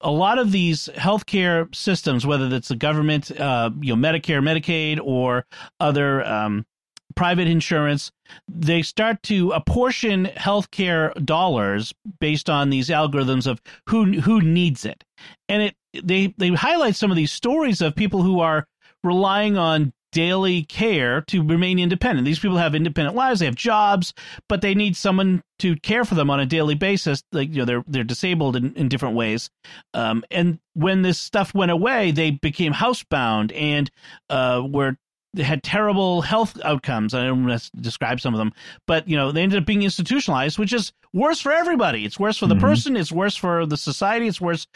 [0.00, 4.98] a lot of these healthcare systems, whether it's the government, uh, you know, Medicare, Medicaid,
[5.02, 5.44] or
[5.78, 6.64] other um,
[7.14, 8.10] private insurance,
[8.48, 15.04] they start to apportion healthcare dollars based on these algorithms of who who needs it,
[15.48, 18.66] and it they they highlight some of these stories of people who are
[19.02, 22.24] relying on daily care to remain independent.
[22.24, 24.14] These people have independent lives, they have jobs,
[24.48, 27.22] but they need someone to care for them on a daily basis.
[27.32, 29.50] Like you know, they're they're disabled in, in different ways.
[29.94, 33.90] Um, and when this stuff went away, they became housebound and
[34.28, 34.96] uh, were
[35.32, 37.14] they had terrible health outcomes.
[37.14, 38.52] I don't want to describe some of them,
[38.86, 42.04] but you know they ended up being institutionalized, which is worse for everybody.
[42.04, 42.64] It's worse for the mm-hmm.
[42.64, 42.96] person.
[42.96, 44.26] It's worse for the society.
[44.26, 44.66] It's worse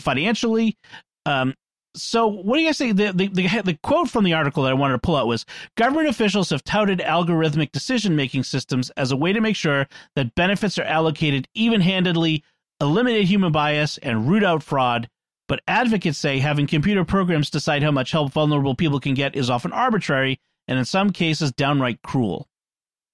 [0.00, 0.76] financially.
[1.24, 1.54] Um,
[1.96, 2.92] so what do you guys say?
[2.92, 5.46] The, the, the, the, quote from the article that I wanted to pull out was
[5.76, 10.34] government officials have touted algorithmic decision making systems as a way to make sure that
[10.34, 12.44] benefits are allocated even handedly,
[12.80, 15.08] eliminate human bias, and root out fraud.
[15.48, 19.48] But advocates say having computer programs decide how much help vulnerable people can get is
[19.48, 22.48] often arbitrary and in some cases downright cruel.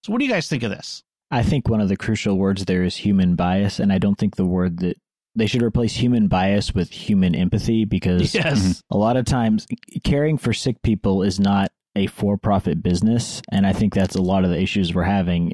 [0.03, 1.05] So what do you guys think of this?
[1.31, 4.37] I think one of the crucial words there is human bias, and I don't think
[4.37, 4.99] the word that
[5.35, 8.61] they should replace human bias with human empathy because yes.
[8.61, 8.95] Mm-hmm.
[8.95, 9.67] a lot of times
[10.05, 14.45] caring for sick people is not a for-profit business and i think that's a lot
[14.45, 15.53] of the issues we're having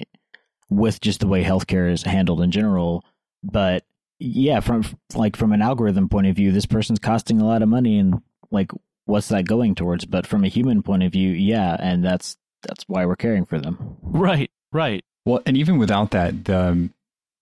[0.71, 3.05] with just the way healthcare is handled in general.
[3.43, 3.85] But
[4.21, 7.69] yeah from like from an algorithm point of view this person's costing a lot of
[7.69, 8.21] money and
[8.51, 8.73] like
[9.05, 10.05] what's that going towards?
[10.05, 13.59] But from a human point of view yeah and that's that's why we're caring for
[13.59, 13.97] them.
[14.03, 15.05] Right right.
[15.25, 16.91] Well and even without that the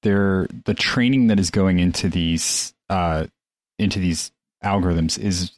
[0.06, 3.26] they're the training that is going into these uh,
[3.76, 4.30] into these
[4.64, 5.50] algorithms is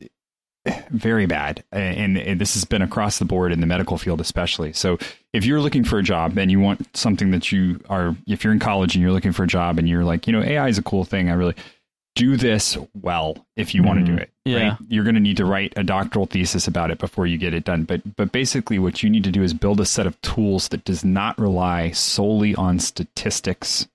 [0.90, 1.62] very bad.
[1.70, 4.72] And, and, this has been across the board in the medical field especially.
[4.72, 4.98] So
[5.34, 8.52] if you're looking for a job and you want something that you are if you're
[8.54, 10.78] in college and you're looking for a job and you're like you know ai is
[10.78, 11.54] a cool thing i really
[12.14, 13.88] do this well if you mm-hmm.
[13.88, 14.70] want to do it yeah.
[14.70, 14.78] Right?
[14.88, 17.64] you're going to need to write a doctoral thesis about it before you get it
[17.64, 17.84] done.
[17.84, 20.84] But but basically what you need to do is build a set of tools that
[20.84, 23.86] does not rely solely on statistics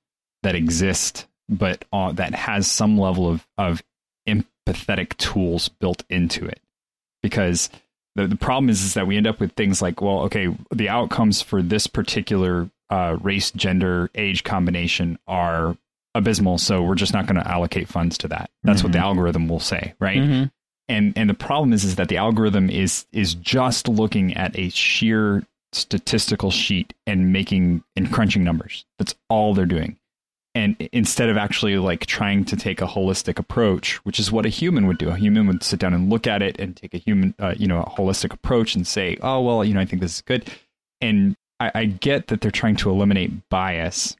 [0.43, 3.83] that exist, but uh, that has some level of, of
[4.27, 6.59] empathetic tools built into it.
[7.21, 7.69] Because
[8.15, 10.89] the, the problem is, is that we end up with things like, well, okay, the
[10.89, 15.75] outcomes for this particular uh, race, gender, age combination are
[16.15, 18.51] abysmal, so we're just not going to allocate funds to that.
[18.63, 18.87] That's mm-hmm.
[18.87, 19.07] what the mm-hmm.
[19.07, 20.19] algorithm will say, right?
[20.19, 20.43] Mm-hmm.
[20.89, 24.69] And and the problem is is that the algorithm is is just looking at a
[24.69, 28.85] sheer statistical sheet and making and crunching numbers.
[28.99, 29.97] That's all they're doing
[30.55, 34.49] and instead of actually like trying to take a holistic approach which is what a
[34.49, 36.97] human would do a human would sit down and look at it and take a
[36.97, 40.01] human uh, you know a holistic approach and say oh well you know i think
[40.01, 40.51] this is good
[41.01, 44.15] and i, I get that they're trying to eliminate bias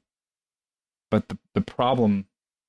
[1.11, 2.25] but the, the problem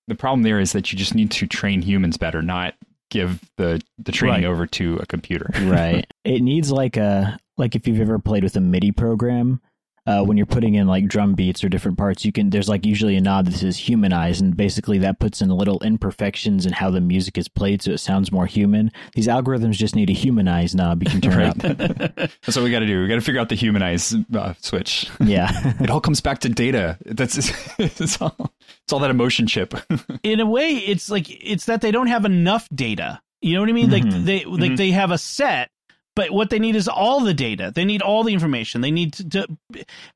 [0.09, 2.75] the problem there is that you just need to train humans better not
[3.11, 4.51] give the the training Right.
[4.51, 6.07] over to a computer right.
[6.25, 9.61] It needs like a like if you've ever played with a MIDI program,
[10.07, 12.85] uh, when you're putting in like drum beats or different parts, you can there's like
[12.85, 16.91] usually a knob that says humanize, and basically that puts in little imperfections in how
[16.91, 18.91] the music is played, so it sounds more human.
[19.15, 21.65] These algorithms just need a humanize knob you can turn Right.
[21.65, 22.15] up.
[22.17, 25.09] that's what we got to do we got to figure out the humanize uh, switch
[25.21, 25.51] Yeah,
[25.81, 27.37] it all comes back to data that's
[27.79, 28.53] it's all
[28.85, 29.75] it's all that emotion chip
[30.23, 33.69] in a way it's like it's that they don't have enough data you know what
[33.69, 34.25] i mean like Mhm.
[34.25, 35.71] they like they have a set
[36.17, 39.12] but what they need is all the data they need all the information they need
[39.15, 39.47] to, to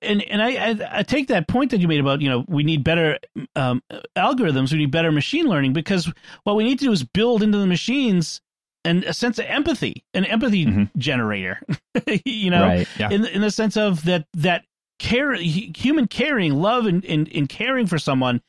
[0.03, 2.63] and and I, I i take that point that you made about you know we
[2.63, 3.19] need better
[3.57, 3.83] um,
[4.17, 6.11] algorithms we need better machine learning because
[6.45, 8.41] what we need to do is build into the machines
[8.85, 10.91] and a sense of empathy an empathy Mhm.
[10.97, 11.61] generator
[12.25, 12.89] you know right.
[12.99, 13.11] Yeah.
[13.11, 14.65] in in the sense of that that
[14.99, 18.41] care human caring love and, and, and caring for someone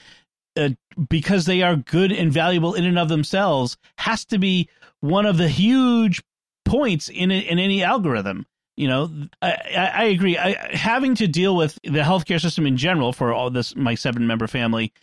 [0.58, 0.70] uh,
[1.10, 4.68] because they are good and valuable in and of themselves has to be
[5.02, 6.22] one of the huge
[6.70, 8.46] points in in any algorithm.
[8.78, 9.12] You know
[9.42, 10.38] I, I, agree.
[10.38, 14.26] I, having to deal with the healthcare system in general for all this my seven
[14.26, 14.94] member family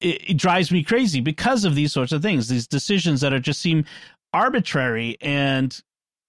[0.00, 3.38] it, it drives me crazy because of these sorts of things these decisions that are
[3.38, 3.84] just seem
[4.32, 5.82] arbitrary and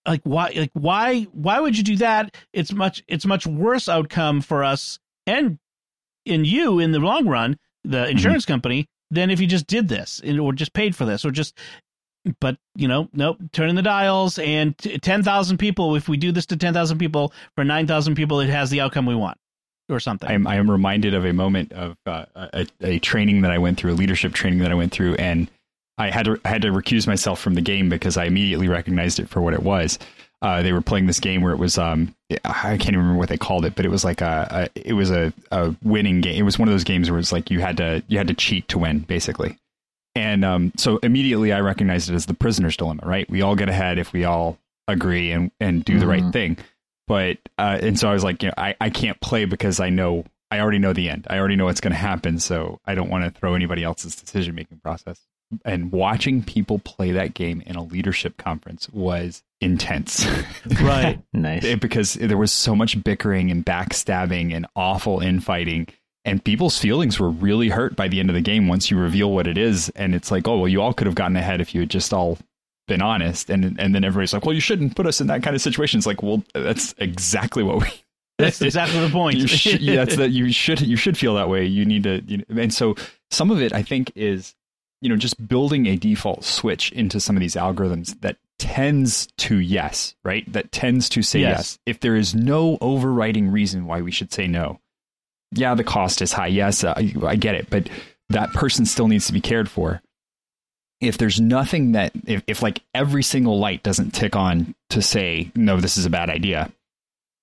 [0.07, 2.35] like why like why why would you do that?
[2.51, 5.57] It's much it's much worse outcome for us and
[6.25, 8.11] in you in the long run the mm-hmm.
[8.11, 11.57] insurance company than if you just did this or just paid for this or just
[12.39, 16.45] but you know nope turning the dials and t- 10,000 people if we do this
[16.45, 19.37] to 10,000 people for 9,000 people it has the outcome we want
[19.89, 23.41] or something I am I am reminded of a moment of uh, a, a training
[23.41, 25.49] that I went through, a leadership training that I went through, and
[25.97, 29.19] I had to I had to recuse myself from the game because I immediately recognized
[29.19, 29.99] it for what it was.
[30.41, 32.15] Uh, they were playing this game where it was um
[32.45, 34.93] I can't even remember what they called it, but it was like a, a it
[34.93, 36.35] was a, a winning game.
[36.35, 38.33] It was one of those games where it's like you had to you had to
[38.33, 39.57] cheat to win, basically.
[40.15, 43.29] And um, so immediately I recognized it as the prisoner's dilemma, right?
[43.29, 44.57] We all get ahead if we all
[44.87, 46.33] agree and, and do the right Mhm.
[46.33, 46.57] thing.
[47.07, 49.89] But uh, and so I was like, you know, I, I can't play because I
[49.89, 51.25] know I already know the end.
[51.29, 54.15] I already know what's going to happen, so I don't want to throw anybody else's
[54.15, 55.19] decision making process.
[55.65, 60.25] And watching people play that game in a leadership conference was intense.
[60.81, 61.63] right Nice.
[61.63, 65.87] It- because there was so much bickering and backstabbing and awful infighting
[66.25, 69.31] and people's feelings were really hurt by the end of the game once you reveal
[69.31, 71.73] what it is and it's like oh well you all could have gotten ahead if
[71.73, 72.37] you had just all
[72.87, 75.55] been honest and and then everybody's like well you shouldn't put us in that kind
[75.55, 77.87] of situation it's like well that's exactly what we
[78.39, 81.49] that's exactly the point you should, yeah, that's that you should you should feel that
[81.49, 81.65] way.
[81.65, 82.95] You need to, you know, and so
[83.29, 84.55] some of it I think is,
[85.01, 89.59] you know, just building a default switch into some of these algorithms that tends to
[89.59, 90.51] yes, right?
[90.51, 91.57] That tends to say Yes.
[91.57, 91.79] yes.
[91.85, 94.79] If there is no overriding reason why we should say no,
[95.53, 96.47] yeah, the cost is high.
[96.47, 97.89] Yes, I, I get it, but
[98.29, 100.01] that person still needs to be cared for.
[101.01, 105.51] If there's nothing that, if, if like every single light doesn't tick on to say,
[105.55, 106.71] no, this is a bad idea,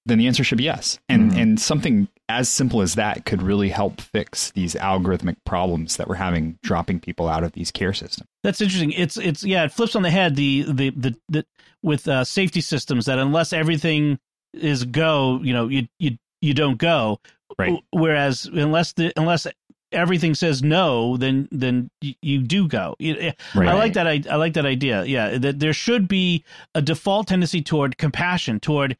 [0.07, 0.99] then the answer should be yes.
[1.11, 1.37] And Mhm.
[1.43, 6.15] and something as simple as that could really help fix these algorithmic problems that we're
[6.15, 8.27] having dropping people out of these care systems.
[8.43, 8.93] That's interesting.
[8.93, 11.47] It's it's yeah, it flips on the head the the the, the
[11.83, 14.19] with uh, safety systems that unless everything
[14.55, 17.21] is go, you know, you you you don't go.
[17.59, 17.79] Right.
[17.93, 19.47] Whereas unless the unless
[19.93, 21.91] everything says no, then then
[22.23, 22.95] you, do go.
[22.99, 24.07] You- I like that.
[24.07, 25.05] I, I like that idea.
[25.05, 26.45] Yeah, that there should be
[26.75, 28.97] a default tendency toward compassion, toward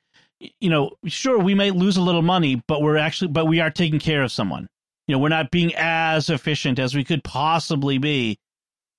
[0.61, 3.71] you know, sure we might lose a little money, but we're actually but we are
[3.71, 4.69] taking care of someone.
[5.07, 8.39] You know, we're not being as efficient as we could possibly be,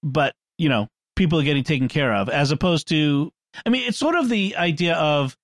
[0.03, 3.31] but you know, people are getting taken care of as opposed to
[3.65, 5.35] I mean, it's sort of the idea of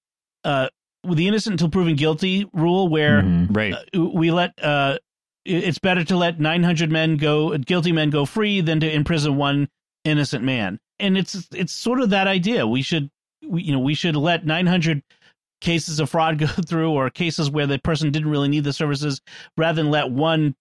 [0.43, 0.69] uh
[1.15, 3.55] the innocent until proven guilty rule where Mhm.
[3.55, 3.73] Right.
[3.73, 4.97] uh, we let uh
[5.45, 9.69] it's better to let 900 men go guilty men go free than to imprison one
[10.03, 13.09] innocent man and it's it's sort of that idea we should
[13.47, 15.01] we, you know we should let 900
[15.61, 19.21] cases of fraud go through or cases where the person didn't really need the services
[19.57, 20.53] rather than let one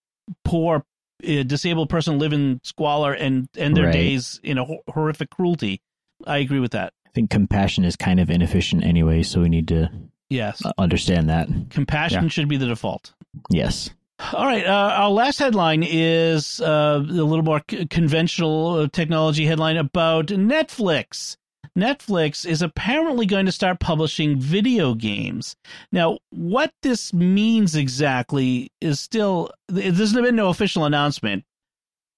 [0.44, 0.84] poor
[1.26, 3.92] uh, disabled person live in squalor and end their Right.
[3.92, 5.80] days in a hor- horrific cruelty
[6.26, 9.66] i agree with that I think compassion is kind of inefficient anyway, so we need
[9.68, 9.90] to
[10.30, 11.48] yes uh, understand that.
[11.70, 12.28] compassion yeah.
[12.28, 13.12] should be the default
[13.50, 13.90] Yes.
[14.32, 14.64] All right.
[14.64, 20.26] Uh, our last headline is uh, a little more c- conventional uh, technology headline about
[20.26, 21.36] Netflix.
[21.76, 25.56] Netflix is apparently going to start publishing video games.
[25.92, 31.44] Now, what this means exactly is still, there's been no official announcement,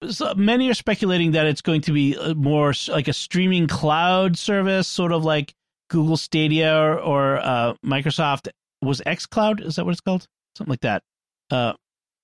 [0.09, 4.38] so many are speculating that it's going to be uh, more like a streaming cloud
[4.38, 5.54] service, sort of like
[5.89, 8.49] Google Stadia or, or uh, Microsoft
[8.82, 9.64] was XCloud.
[9.64, 10.26] Is that what it's called?
[10.57, 11.03] Something like that.
[11.51, 11.72] Uh,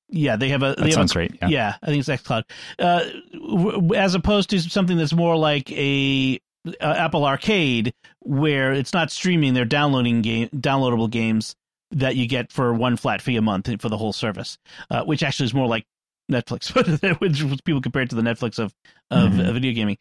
[0.09, 0.69] yeah, they have a.
[0.71, 1.39] That they have sounds a, right.
[1.43, 1.49] Yeah.
[1.49, 2.45] yeah, I think it's XCloud.
[2.79, 8.93] Uh, w- as opposed to something that's more like a uh, Apple Arcade, where it's
[8.93, 11.55] not streaming; they're downloading game, downloadable games
[11.91, 14.59] that you get for one flat fee a month for the whole service,
[14.91, 15.87] uh, which actually is more like
[16.31, 16.75] Netflix,
[17.21, 18.75] which was people compared to the Netflix of
[19.11, 19.49] of Mhm.
[19.49, 19.99] uh, video gaming.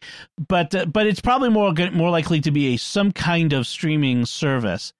[0.48, 4.26] But uh, but it's probably more more likely to be a some kind of streaming
[4.26, 4.94] service.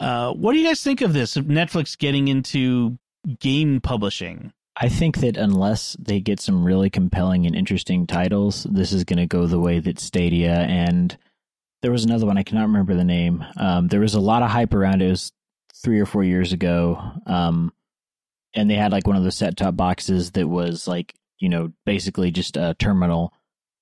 [0.00, 1.36] Uh, what do you guys think of this?
[1.36, 2.98] Of Netflix getting into
[3.38, 4.52] game publishing?
[4.82, 9.18] I think that unless they get some really compelling and interesting titles, this is going
[9.18, 11.14] to go the way that Stadia and
[11.82, 13.44] there was another one I cannot remember the name.
[13.58, 15.06] Um, there was a lot of hype around it.
[15.06, 15.32] It was
[15.82, 17.72] three or four years ago, um,
[18.54, 21.72] and they had like one of those set top boxes that was like you know
[21.86, 23.32] basically just a terminal,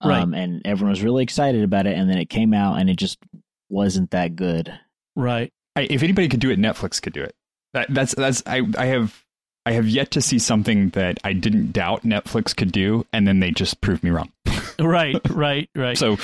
[0.00, 1.96] um, and everyone was really excited about it.
[1.96, 3.18] And then it came out, and it just
[3.68, 4.72] wasn't that good.
[5.16, 5.52] Right.
[5.76, 7.34] I, if anybody could do it, Netflix could do it.
[7.74, 9.24] That, that's that's I I have
[9.66, 13.40] I have yet to see something that I didn't doubt Netflix could do, and then
[13.40, 14.32] they just proved me wrong.
[14.80, 15.20] Right.
[15.30, 15.68] right.
[15.74, 15.98] Right.
[15.98, 16.18] So,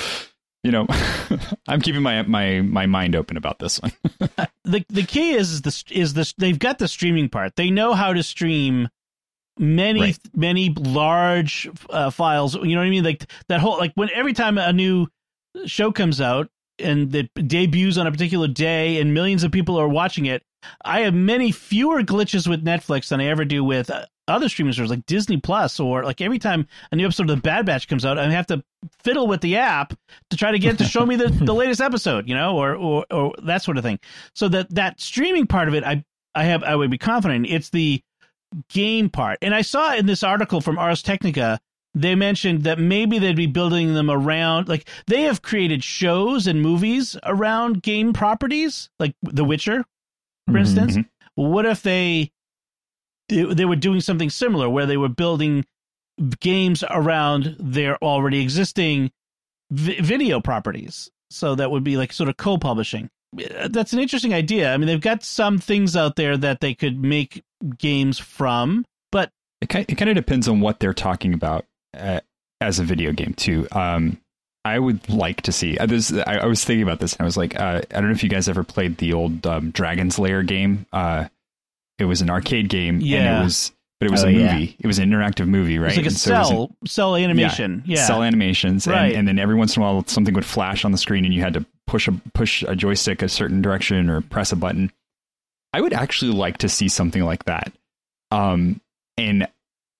[0.65, 0.87] you know,
[1.67, 3.91] I'm keeping my my my mind open about this one.
[4.63, 7.55] the the key is is the is this they've got the streaming part.
[7.55, 8.89] They know how to stream
[9.59, 10.19] many Right.
[10.35, 12.55] many large uh, files.
[12.55, 13.03] You know what I mean?
[13.03, 15.07] Like that whole like when every time a new
[15.67, 16.49] show comes out
[16.79, 20.43] and that debuts on a particular day and millions of people are watching it.
[20.83, 24.73] I have many fewer glitches with Netflix than I ever do with uh, other streaming
[24.73, 27.87] services like Disney Plus or like every time a new episode of The Bad Batch
[27.87, 28.63] comes out, I have to
[29.03, 29.93] fiddle with the app
[30.29, 32.75] to try to get it to show me the, the latest episode, you know, or,
[32.75, 33.99] or or that sort of thing.
[34.33, 36.03] So that that streaming part of it, I
[36.33, 38.01] I have I would be confident it's the
[38.69, 39.37] game part.
[39.41, 41.59] And I saw in this article from Ars Technica
[41.97, 46.61] they mentioned that maybe they'd be building them around like they have created shows and
[46.61, 49.85] movies around game properties like The Witcher
[50.47, 50.59] for Mhm.
[50.59, 50.97] instance.
[50.97, 51.05] Mhm.
[51.35, 52.31] What if they
[53.29, 55.65] they they were doing something similar where they were building
[56.39, 59.11] games around their already existing
[59.71, 61.09] vi- video properties?
[61.29, 63.09] So that would be like sort of co-publishing.
[63.37, 64.73] Uh, That's an interesting idea.
[64.73, 67.43] I mean, they've got some things out there that they could make
[67.77, 71.65] games from, but It kind, it kind of depends on what they're talking about
[71.97, 72.19] uh,
[72.61, 73.67] as a video game too.
[73.71, 74.21] Um,
[74.63, 75.77] I would like to see.
[75.77, 78.05] Uh, this, I, I was thinking about this, and I was like, uh, I don't
[78.05, 80.85] know if you guys ever played the old um, Dragon's Lair game.
[80.93, 81.25] Uh,
[81.99, 83.39] it was an arcade game, and Yeah.
[83.41, 84.53] it was, but it was Oh, a yeah.
[84.53, 84.75] movie.
[84.79, 85.89] It was an interactive movie, right?
[85.89, 87.83] it's like a And so it was an- cell cell animation.
[87.85, 89.07] Yeah, cell animations, Right.
[89.07, 91.33] and, and then every once in a while something would flash on the screen, and
[91.33, 94.91] you had to push a push a joystick a certain direction or press a button.
[95.73, 97.71] I would actually like to see something like that,
[98.31, 98.81] um,
[99.17, 99.47] and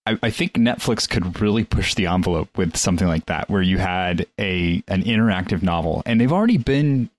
[0.07, 3.77] I, I think Netflix could really push the envelope with something like that, where you
[3.77, 7.09] had a an interactive novel, and they've already been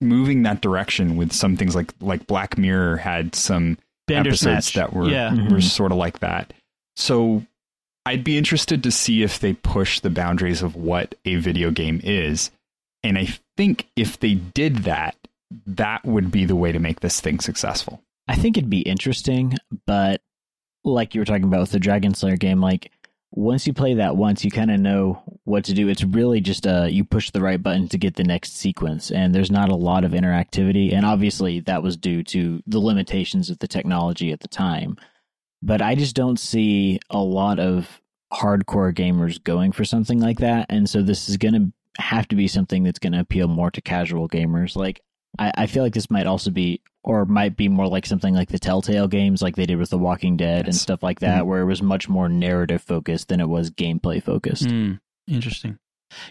[0.00, 3.78] moving that direction with some things like like Black Mirror had some
[4.08, 4.74] episodes Bandersnatch.
[4.74, 5.32] that were yeah.
[5.32, 5.60] Were mm-hmm.
[5.60, 6.52] sort of like that.
[6.96, 7.44] So
[8.04, 12.00] I'd be interested to see if they push the boundaries of what a video game
[12.02, 12.50] is.
[13.02, 15.16] And I think if they did that,
[15.66, 18.02] that would be the way to make this thing successful.
[18.28, 19.54] I think it'd be interesting,
[19.86, 20.22] but
[20.84, 22.90] like you were talking about with the Dragon's Lair game, like
[23.34, 25.88] once you play that once, you kind of know what to do.
[25.88, 29.34] It's really just uh, you push the right button to get the next sequence, and
[29.34, 30.92] there's not a lot of interactivity.
[30.92, 34.96] And obviously, that was due to the limitations of the technology at the time.
[35.62, 38.00] But I just don't see a lot of
[38.32, 41.72] hardcore gamers going for something like that, and so this is going to
[42.02, 44.76] have to be something that's going to appeal more to casual gamers.
[44.76, 45.00] Like
[45.38, 48.48] I, I feel like this might also be, or might be more like something like
[48.48, 51.60] the Telltale games, like they did with The Walking Dead and stuff like that, where
[51.60, 54.68] it was much more narrative focused than it was gameplay focused.
[54.70, 54.92] Hmm,
[55.26, 55.78] interesting.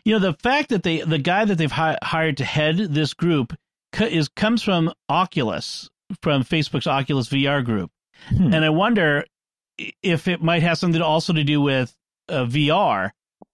[0.05, 3.13] You know, the fact that they the guy that they've hi- hired to head this
[3.13, 3.53] group
[3.91, 5.89] co- is comes from Oculus,
[6.21, 7.89] from Facebook's Oculus VR group,
[8.29, 8.53] Hmm.
[8.53, 9.25] and I wonder
[10.03, 11.93] if it might have something also to do with
[12.29, 13.09] uh, VR,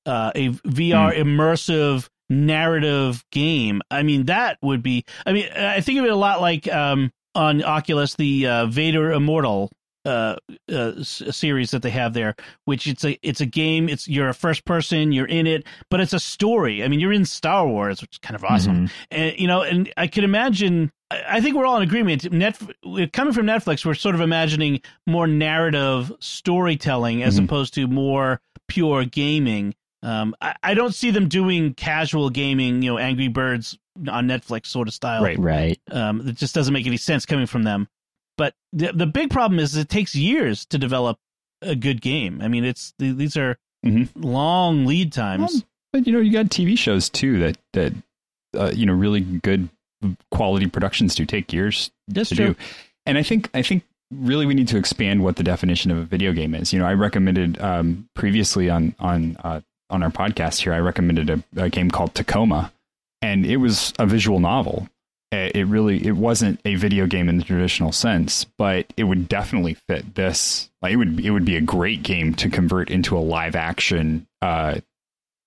[0.06, 3.82] uh, a VR immersive narrative game.
[3.92, 5.06] I mean, that would be.
[5.26, 9.12] I mean, I think of it a lot like um, on Oculus, the uh, Vader
[9.12, 9.72] Immortal
[10.06, 10.36] uh,
[10.72, 13.90] uh, s- series that they have there, which it's a it's a game.
[13.90, 16.84] It's you're a first person, you're in it, but it's a story.
[16.84, 18.88] I mean, you're in Star Wars, which is kind of awesome.
[18.88, 18.92] Mhm.
[19.12, 20.92] And you know, and I could imagine.
[21.10, 22.30] I think we're all in agreement.
[22.34, 22.60] Net
[23.14, 27.46] coming from Netflix, we're sort of imagining more narrative storytelling as Mhm.
[27.46, 29.74] opposed to more pure gaming.
[30.04, 33.78] Um, I, I don't see them doing casual gaming, you know, Angry Birds
[34.10, 35.24] on Netflix sort of style.
[35.24, 35.40] Right.
[35.40, 35.80] Right.
[35.92, 37.88] Um, it just doesn't make any sense coming from them.
[38.38, 41.18] But the the big problem is it takes years to develop
[41.64, 42.40] a good game.
[42.42, 44.10] I mean, it's these are Mhm.
[44.16, 45.52] long lead times.
[45.54, 47.94] Well, but you know, you got TV shows too that that
[48.56, 49.70] uh, you know really good
[50.32, 52.48] quality productions do take years That's to true.
[52.54, 52.56] do.
[53.08, 56.04] And I think I think really we need to expand what the definition of a
[56.04, 56.72] video game is.
[56.72, 60.74] You know, I recommended um, previously on on uh, on our podcast here.
[60.74, 62.72] I recommended a, a game called Tacoma,
[63.22, 64.88] and it was a visual novel.
[65.32, 69.28] It it really it wasn't a video game in the traditional sense, but it would
[69.28, 70.70] definitely fit this.
[70.82, 74.28] Like it would it would be a great game to convert into a live action
[74.42, 74.80] uh,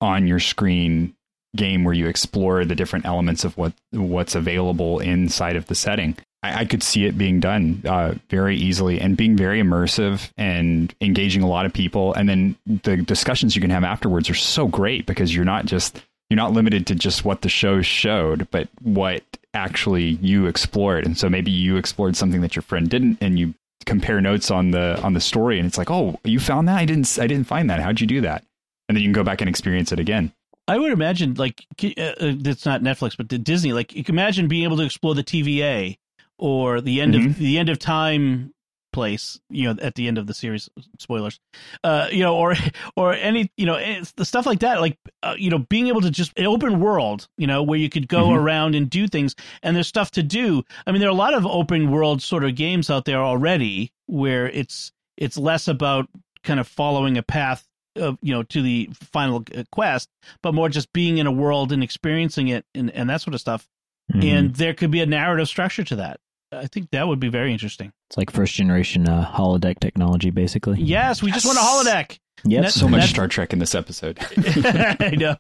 [0.01, 1.15] on your screen
[1.57, 6.17] game where you explore the different elements of what what's available inside of the setting.
[6.43, 10.95] I, I could see it being done uh, very easily and being very immersive and
[11.01, 12.15] engaging a lot of people.
[12.15, 16.03] And then the discussions you can have afterwards are so great because you're not just
[16.29, 21.05] you're not limited to just what the show showed, but what actually you explored.
[21.05, 24.71] And so maybe you explored something that your friend didn't, and you compare notes on
[24.71, 26.79] the on the story, and it's like, oh, you found that?
[26.79, 27.81] I didn't I didn't find that.
[27.81, 28.45] How'd you do that?
[28.89, 30.33] And then you can go back and experience it again.
[30.69, 33.73] I would imagine, like, uh, uh, it's not Netflix, but Disney.
[33.73, 35.99] Like, you can imagine being able to explore the TVA
[36.41, 37.27] or the end Mhm.
[37.27, 38.53] of the end of time
[38.93, 39.39] place.
[39.51, 40.69] You know, at the end of the series.
[40.99, 41.39] Spoilers.
[41.85, 42.55] Uh, you know, or
[42.97, 44.81] or any you know it's the stuff like that.
[44.81, 47.29] Like, uh, you know, being able to just an open world.
[47.39, 48.37] You know, where you could go Mhm.
[48.39, 50.65] around and do things, and there's stuff to do.
[50.87, 53.93] I mean, there are a lot of open world sort of games out there already
[54.07, 56.09] where it's it's less about
[56.43, 60.09] kind of following a path of you know to the final uh, quest
[60.43, 63.41] but more just being in a world and experiencing it and, and that sort of
[63.41, 63.69] stuff.
[64.13, 64.25] Mhm.
[64.25, 66.19] And there could be a narrative structure to that.
[66.53, 67.93] I think that would be very interesting.
[68.09, 70.81] it's like first generation uh, holodeck technology, basically.
[70.81, 72.19] Yes, we just want a holodeck.
[72.45, 72.63] Yep.
[72.63, 74.19] Net- So much Net- Star Trek in this episode.
[74.37, 75.37] I know.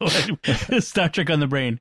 [0.80, 1.80] Star Trek on the brain.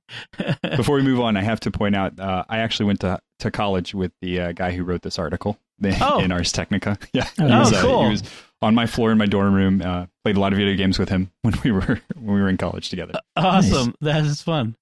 [0.78, 3.52] Before we move on, I have to point out uh, I actually went to to
[3.52, 5.58] college with the uh, guy who wrote this article
[6.02, 6.20] Oh.
[6.20, 6.98] in Ars Technica.
[7.14, 7.82] Yeah, Oh, He was, nice.
[7.82, 8.04] cool.
[8.06, 8.24] He was
[8.62, 9.82] on my floor in my dorm room.
[9.82, 12.50] Uh, played a lot of video games with him when we were when we were
[12.50, 13.14] in college together.
[13.36, 13.96] Awesome.
[14.02, 14.76] That is fun.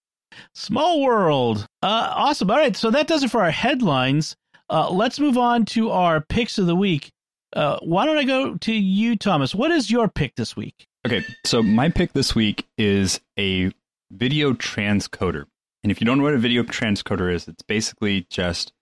[0.56, 1.68] Small world.
[1.82, 2.50] Uh, awesome.
[2.52, 2.76] All right.
[2.76, 4.36] So that does it for our headlines.
[4.70, 7.10] Uh, let's move on to our picks of the week.
[7.54, 9.56] Uh, why don't I go to you, Thomas?
[9.56, 10.86] What is your pick this week?
[11.06, 13.72] Okay, so my pick this week is a
[14.12, 15.46] video transcoder.
[15.84, 18.74] And if you don't know what a video transcoder is, it's basically just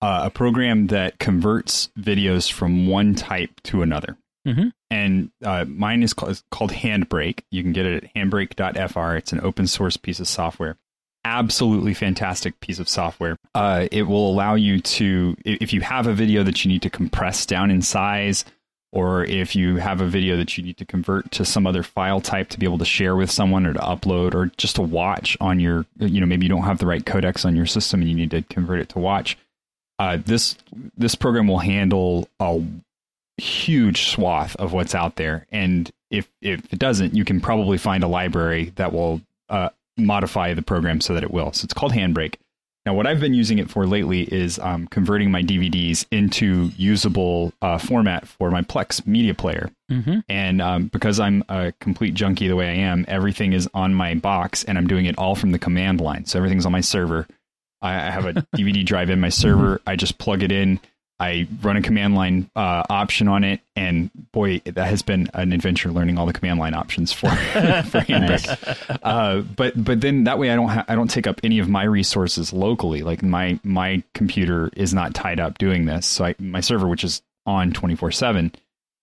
[0.00, 4.16] uh, a program that converts videos from one type to another.
[4.46, 4.70] Mhm.
[4.90, 7.40] And uh, mine is called, called Handbrake.
[7.50, 9.16] You can get it at handbrake.fr.
[9.16, 10.76] It's an open source piece of software.
[11.24, 13.36] Absolutely fantastic piece of software.
[13.54, 16.90] Uh, it will allow you to, if you have a video that you need to
[16.90, 18.44] compress down in size,
[18.92, 22.20] or if you have a video that you need to convert to some other file
[22.20, 25.36] type to be able to share with someone or to upload or just to watch
[25.40, 28.10] on your you know maybe you don't have the right codecs on your system and
[28.10, 29.38] you need to convert it to watch
[29.98, 30.56] uh, this
[30.96, 32.62] this program will handle a
[33.40, 38.04] huge swath of what's out there and if if it doesn't you can probably find
[38.04, 41.92] a library that will uh, modify the program so that it will so it's called
[41.92, 42.34] handbrake
[42.86, 47.52] now, what I've been using it for lately is um, converting my DVDs into usable
[47.60, 49.70] uh, format for my Plex media player.
[49.90, 50.20] Mm-hmm.
[50.30, 54.14] And um, because I'm a complete junkie the way I am, everything is on my
[54.14, 56.24] box and I'm doing it all from the command line.
[56.24, 57.26] So everything's on my server.
[57.82, 59.82] I I have a DVD drive in my server.
[59.86, 60.80] I just plug it in.
[61.20, 65.52] I run a command line uh, option on it, and boy, that has been an
[65.52, 68.98] adventure learning all the command line options for for Handbrake.
[69.02, 71.68] Uh, but but then that way I don't ha- I don't take up any of
[71.68, 73.02] my resources locally.
[73.02, 77.04] Like my my computer is not tied up doing this, so I, my server, which
[77.04, 78.52] is on twenty four seven,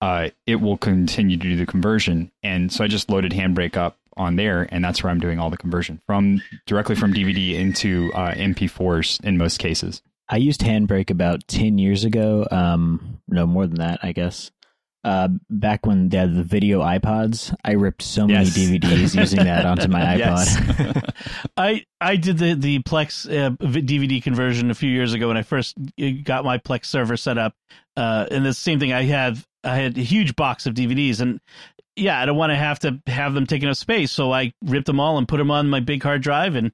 [0.01, 2.31] uh, it will continue to do the conversion.
[2.41, 5.51] And so I just loaded Handbrake up on there, and that's where I'm doing all
[5.51, 10.01] the conversion from directly from DVD into uh, MP4s in most cases.
[10.29, 12.45] I used Handbrake about 10 years ago.
[12.51, 14.51] Um, no, more than that, I guess.
[15.03, 18.57] Uh, back when they had the video iPods, I ripped so many Yes.
[18.57, 20.17] DVDs using that onto my iPod.
[20.19, 21.03] Yes.
[21.57, 25.43] I I did the the Plex uh, DVD conversion a few years ago when I
[25.43, 27.53] first uh, got my Plex server set up.
[27.95, 31.39] Uh, and the same thing I had I had a huge box of DVDs and
[31.95, 34.87] yeah, I don't want to have to have them taking up space, so I ripped
[34.87, 36.73] them all and put them on my big hard drive and th-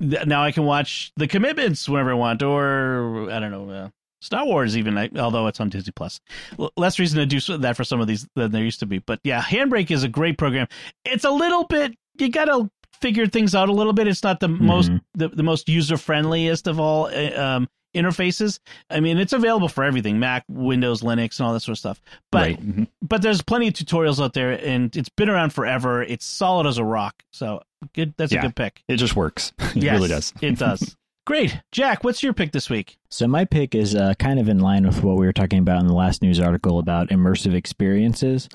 [0.00, 3.88] now I can watch the commitments whenever I want or I don't know uh,
[4.20, 6.20] Star Wars even I, although it's on Disney Plus.
[6.58, 8.98] L- less reason to do that for some of these than there used to be.
[8.98, 10.68] But yeah, Handbrake is a great program.
[11.04, 12.70] It's a little bit you got to
[13.00, 14.06] figure things out a little bit.
[14.06, 15.00] It's not the most Mhm.
[15.14, 18.60] the, the most user friendliest of all uh, um, interfaces.
[18.90, 22.00] I mean, it's available for everything: Mac, Windows, Linux, and all that sort of stuff.
[22.30, 22.60] But right.
[22.64, 22.86] mhm.
[23.02, 26.02] but there's plenty of tutorials out there, and it's been around forever.
[26.02, 27.24] It's solid as a rock.
[27.32, 27.62] So
[27.94, 28.14] good.
[28.16, 28.82] That's a good pick.
[28.88, 29.52] It just works.
[29.74, 30.32] It Yes, really does.
[30.40, 30.96] it does.
[31.24, 32.02] Great, Jack.
[32.02, 32.98] What's your pick this week?
[33.08, 35.80] So my pick is uh, kind of in line with what we were talking about
[35.80, 38.48] in the last news article about immersive experiences.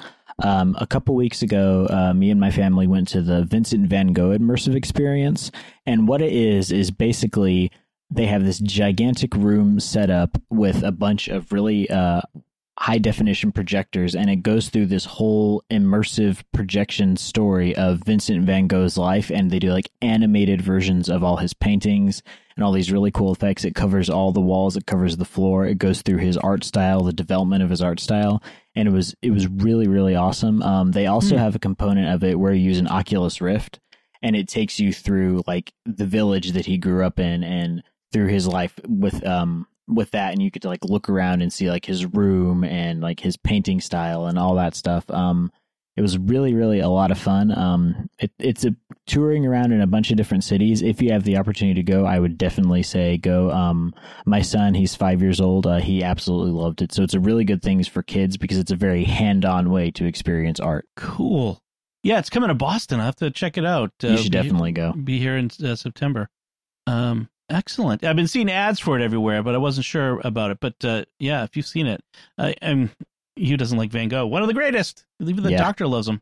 [0.43, 4.07] Um, a couple weeks ago, uh, me and my family went to the Vincent Van
[4.13, 5.49] Gogh immersive experience,
[5.85, 7.71] and what it is is basically
[8.11, 12.21] they have this gigantic room set up with a bunch of really uh,
[12.79, 18.67] high definition projectors and it goes through this whole immersive projection story of Vincent van
[18.67, 22.21] Gogh's life and they do like animated versions of all his paintings
[22.55, 25.65] and all these really cool effects it covers all the walls it covers the floor
[25.65, 28.43] it goes through his art style the development of his art style
[28.75, 31.39] and it was it was really really awesome um, they also mm.
[31.39, 33.79] have a component of it where you use an Oculus Rift
[34.21, 37.81] and it takes you through like the village that he grew up in and
[38.13, 41.69] through his life with um with that and you could like look around and see
[41.69, 45.09] like his room and like his painting style and all that stuff.
[45.09, 45.51] Um
[45.95, 47.57] it was really really a lot of fun.
[47.57, 48.75] Um it, it's a
[49.05, 50.81] touring around in a bunch of different cities.
[50.81, 53.49] If you have the opportunity to go i would definitely say go.
[53.51, 53.93] Um
[54.25, 55.65] my son he's five years old.
[55.65, 56.91] Uh, he absolutely loved it.
[56.91, 60.05] So it's a really good thing for kids because it's a very hand-on way to
[60.05, 60.85] experience art.
[60.97, 61.61] Cool.
[62.03, 62.99] Yeah it's coming to boston.
[62.99, 63.91] I have to check it out.
[64.03, 64.91] Uh, you should definitely go.
[64.91, 66.29] be here in uh, september.
[66.85, 68.03] Um Excellent.
[68.03, 70.59] I've been seeing ads for it everywhere, but I wasn't sure about it.
[70.59, 72.03] But uh, yeah, if you've seen it,
[72.37, 72.91] I, am
[73.37, 74.27] who doesn't like Van Gogh?
[74.27, 75.05] One of the greatest.
[75.21, 75.57] Even the yeah.
[75.57, 76.21] Doctor loves him.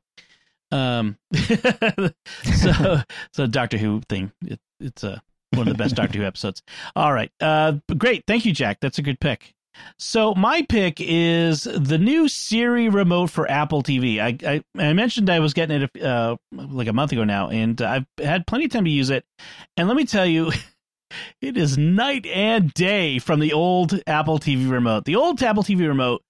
[0.71, 1.17] Um,
[2.43, 3.01] so
[3.33, 4.31] so Doctor Who thing.
[4.45, 5.19] It, it's a uh,
[5.51, 6.61] one of the best Doctor Who episodes.
[6.95, 7.31] All right.
[7.39, 8.25] Uh, great.
[8.27, 8.79] Thank you, Jack.
[8.81, 9.53] That's a good pick.
[9.97, 14.19] So my pick is the new Siri remote for Apple TV.
[14.19, 17.81] I I, I mentioned I was getting it uh, like a month ago now, and
[17.81, 19.25] I've had plenty of time to use it.
[19.75, 20.51] And let me tell you.
[21.41, 25.05] it is night and day from the old Apple TV remote.
[25.05, 26.21] The old Apple TV remote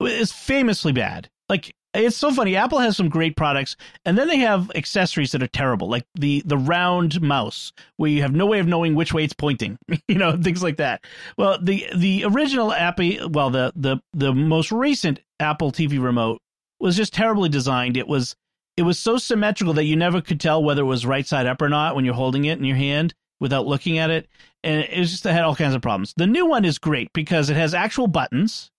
[0.00, 1.28] is famously bad.
[1.48, 2.56] Like it's so funny.
[2.56, 6.42] Apple has some great products, and then they have accessories that are terrible, like the
[6.44, 9.78] the round mouse, where you have no way of knowing which way it's pointing.
[10.08, 11.04] you know, things like that.
[11.38, 16.40] Well, the the original Apple, well, the the the most recent Apple TV remote
[16.80, 17.96] was just terribly designed.
[17.96, 18.34] It was
[18.76, 21.62] it was so symmetrical that you never could tell whether it was right side up
[21.62, 24.28] or not when you're holding it in your hand without looking at it.
[24.62, 26.14] And it was just, had all kinds of problems.
[26.16, 28.70] The new one is great because it has actual buttons.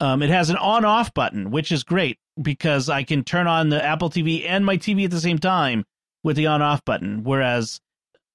[0.00, 3.68] Um, it has an on off button, which is great because I can turn on
[3.68, 5.84] the Apple TV and my TV at the same time
[6.24, 7.24] with the on off button.
[7.24, 7.80] Whereas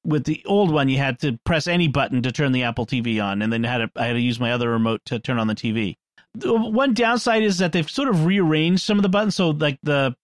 [0.04, 3.24] with the old one, you had to press any button to turn the Apple TV
[3.24, 5.48] on, and then had to, I had to use my other remote to turn on
[5.48, 5.98] the TV.
[6.34, 9.36] The one downside is that they've sort of rearranged some of the buttons.
[9.36, 10.16] So like the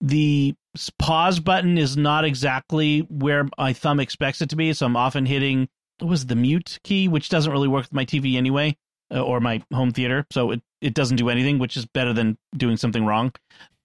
[0.00, 0.54] the
[0.98, 4.72] pause button is not exactly where my thumb expects it to be.
[4.72, 5.68] So I'm often hitting
[6.00, 8.76] was the mute key, which doesn't really work with my TV anyway,
[9.12, 10.26] uh, or my home theater.
[10.30, 13.32] So it, it doesn't do anything, which is better than doing something wrong.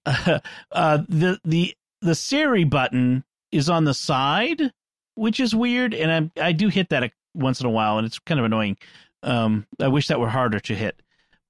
[0.04, 0.38] Uh,
[0.72, 4.72] uh, the the the Siri button is on the side,
[5.14, 8.18] which is weird, and I I do hit that once in a while, and it's
[8.20, 8.76] kind of annoying.
[9.22, 11.00] Um, I wish that were harder to hit.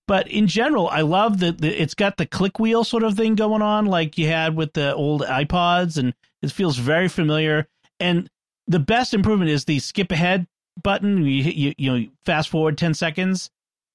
[0.07, 3.63] But in general, I love that it's got the click wheel sort of thing going
[3.63, 7.67] on, like you had with the old iPods, and it feels very familiar.
[7.99, 8.31] And
[8.69, 10.47] the best improvement is the skip ahead
[10.81, 11.19] button.
[11.19, 13.51] You, you, you know, fast forward 10 seconds.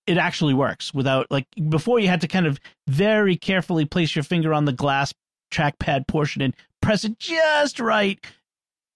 [0.05, 4.23] It actually works without, like, before you had to kind of very carefully place your
[4.23, 5.13] finger on the glass
[5.53, 8.19] trackpad portion and press it just right.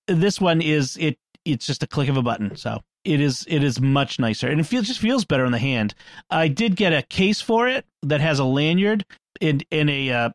[0.07, 2.55] This one is, it, it's just a click of a button.
[2.55, 5.59] So it is it is much nicer and it feels just feels better in the
[5.59, 5.93] hand.
[6.29, 9.05] I did get a case for it that has a lanyard
[9.39, 10.29] in in a uh,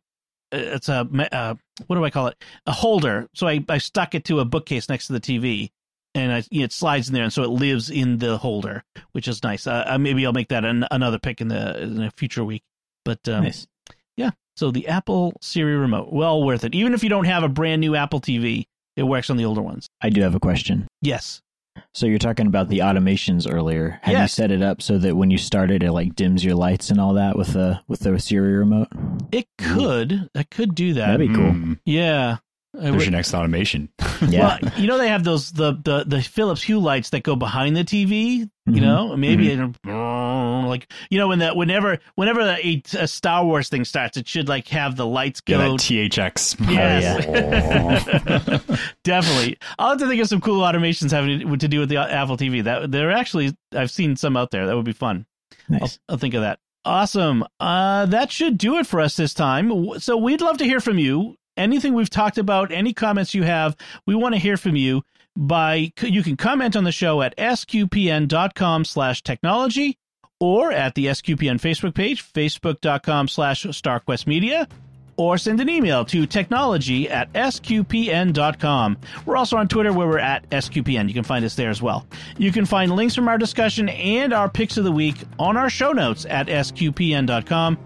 [0.53, 1.55] it's a uh,
[1.87, 3.29] what do I call it a holder.
[3.35, 5.71] So I, I stuck it to a bookcase next to the TV
[6.15, 9.43] and I, it slides in there and so it lives in the holder, which is
[9.43, 9.67] nice.
[9.67, 12.63] Uh, maybe I'll make that an, another pick in the in a future week.
[13.05, 13.67] But um, nice.
[14.17, 16.75] yeah, so the Apple Siri remote, well worth it.
[16.75, 18.67] Even if you don't have a brand new Apple TV,
[18.97, 19.89] it works on the older ones.
[20.01, 20.87] I do have a question.
[21.01, 21.41] Yes.
[21.93, 23.99] So you're talking about the automations earlier.
[24.03, 24.23] Have yes.
[24.23, 26.91] you set it up so that when you start it, it like dims your lights
[26.91, 28.89] and all that with the with the Siri remote?
[29.33, 30.31] It could.
[30.35, 31.07] I could do that.
[31.07, 31.53] That'd be cool.
[31.53, 31.81] Mm.
[31.85, 32.39] Yeah.
[32.73, 33.89] There's your next automation.
[34.29, 34.59] yeah.
[34.63, 37.77] Well, you know they have those the, the the Philips Hue lights that go behind
[37.77, 38.43] the TV.
[38.43, 38.75] Mm-hmm.
[38.75, 39.91] You know, maybe mm-hmm.
[40.71, 44.49] Like you know when that whenever whenever a, a, Star Wars thing starts, it should
[44.49, 45.59] like have the lights go.
[45.59, 46.71] Yeah, THX.
[46.71, 48.79] Yes, oh, yeah.
[49.05, 49.59] definitely.
[49.79, 52.65] I'll have to think of some cool automations having to do with the Apple TV.
[52.65, 54.67] That they're actually I've seen some out there.
[54.67, 55.27] That would be fun.
[55.69, 55.99] Nice.
[56.09, 56.59] I'll, I'll think of that.
[56.85, 57.45] Awesome.
[57.59, 59.99] Uh, that should do it for us this time.
[60.01, 63.77] So we'd love to hear from you anything we've talked about, any comments you have,
[64.07, 65.03] we want to hear from you
[65.37, 69.97] by you can comment on the show at sqpn.com slash technology
[70.41, 74.69] or at the SQPN Facebook page, facebook.com slash starquestmedia,
[75.17, 78.97] or send an email to technology at sqpn.com.
[79.27, 81.09] We're also on Twitter where we're at SQPN.
[81.09, 82.07] You can find us there as well.
[82.39, 85.69] You can find links from our discussion and our picks of the week on our
[85.69, 87.79] show notes at sqpn.com.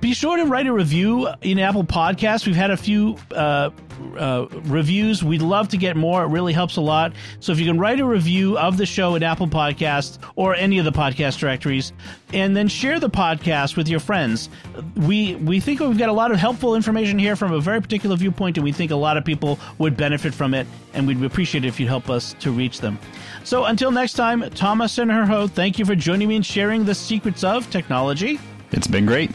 [0.00, 2.46] be sure to write a review in Apple Podcasts.
[2.46, 3.70] We've had a few uh,
[4.16, 5.22] uh, reviews.
[5.22, 6.24] We'd love to get more.
[6.24, 7.12] It really helps a lot.
[7.40, 10.78] So if you can write a review of the show in Apple Podcasts or any
[10.78, 11.92] of the podcast directories,
[12.32, 14.48] and then share the podcast with your friends.
[14.96, 18.16] We we think we've got a lot of helpful information here from a very particular
[18.16, 21.64] viewpoint, and we think a lot of people would benefit from it, and we'd appreciate
[21.64, 22.98] it if you'd help us to reach them.
[23.44, 26.94] So until next time, Thomas and Herho, thank you for joining me and sharing the
[26.94, 28.38] secrets of technology.
[28.70, 29.30] It's been great.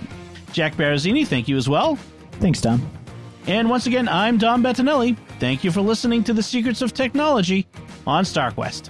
[0.58, 2.00] Jack Barazini, thank you as well.
[2.40, 2.82] Thanks, Tom.
[3.46, 5.16] And once again, I'm Dom Bettinelli.
[5.40, 7.68] Thank you for listening to the Secrets of Technology
[8.08, 8.90] on StarQuest.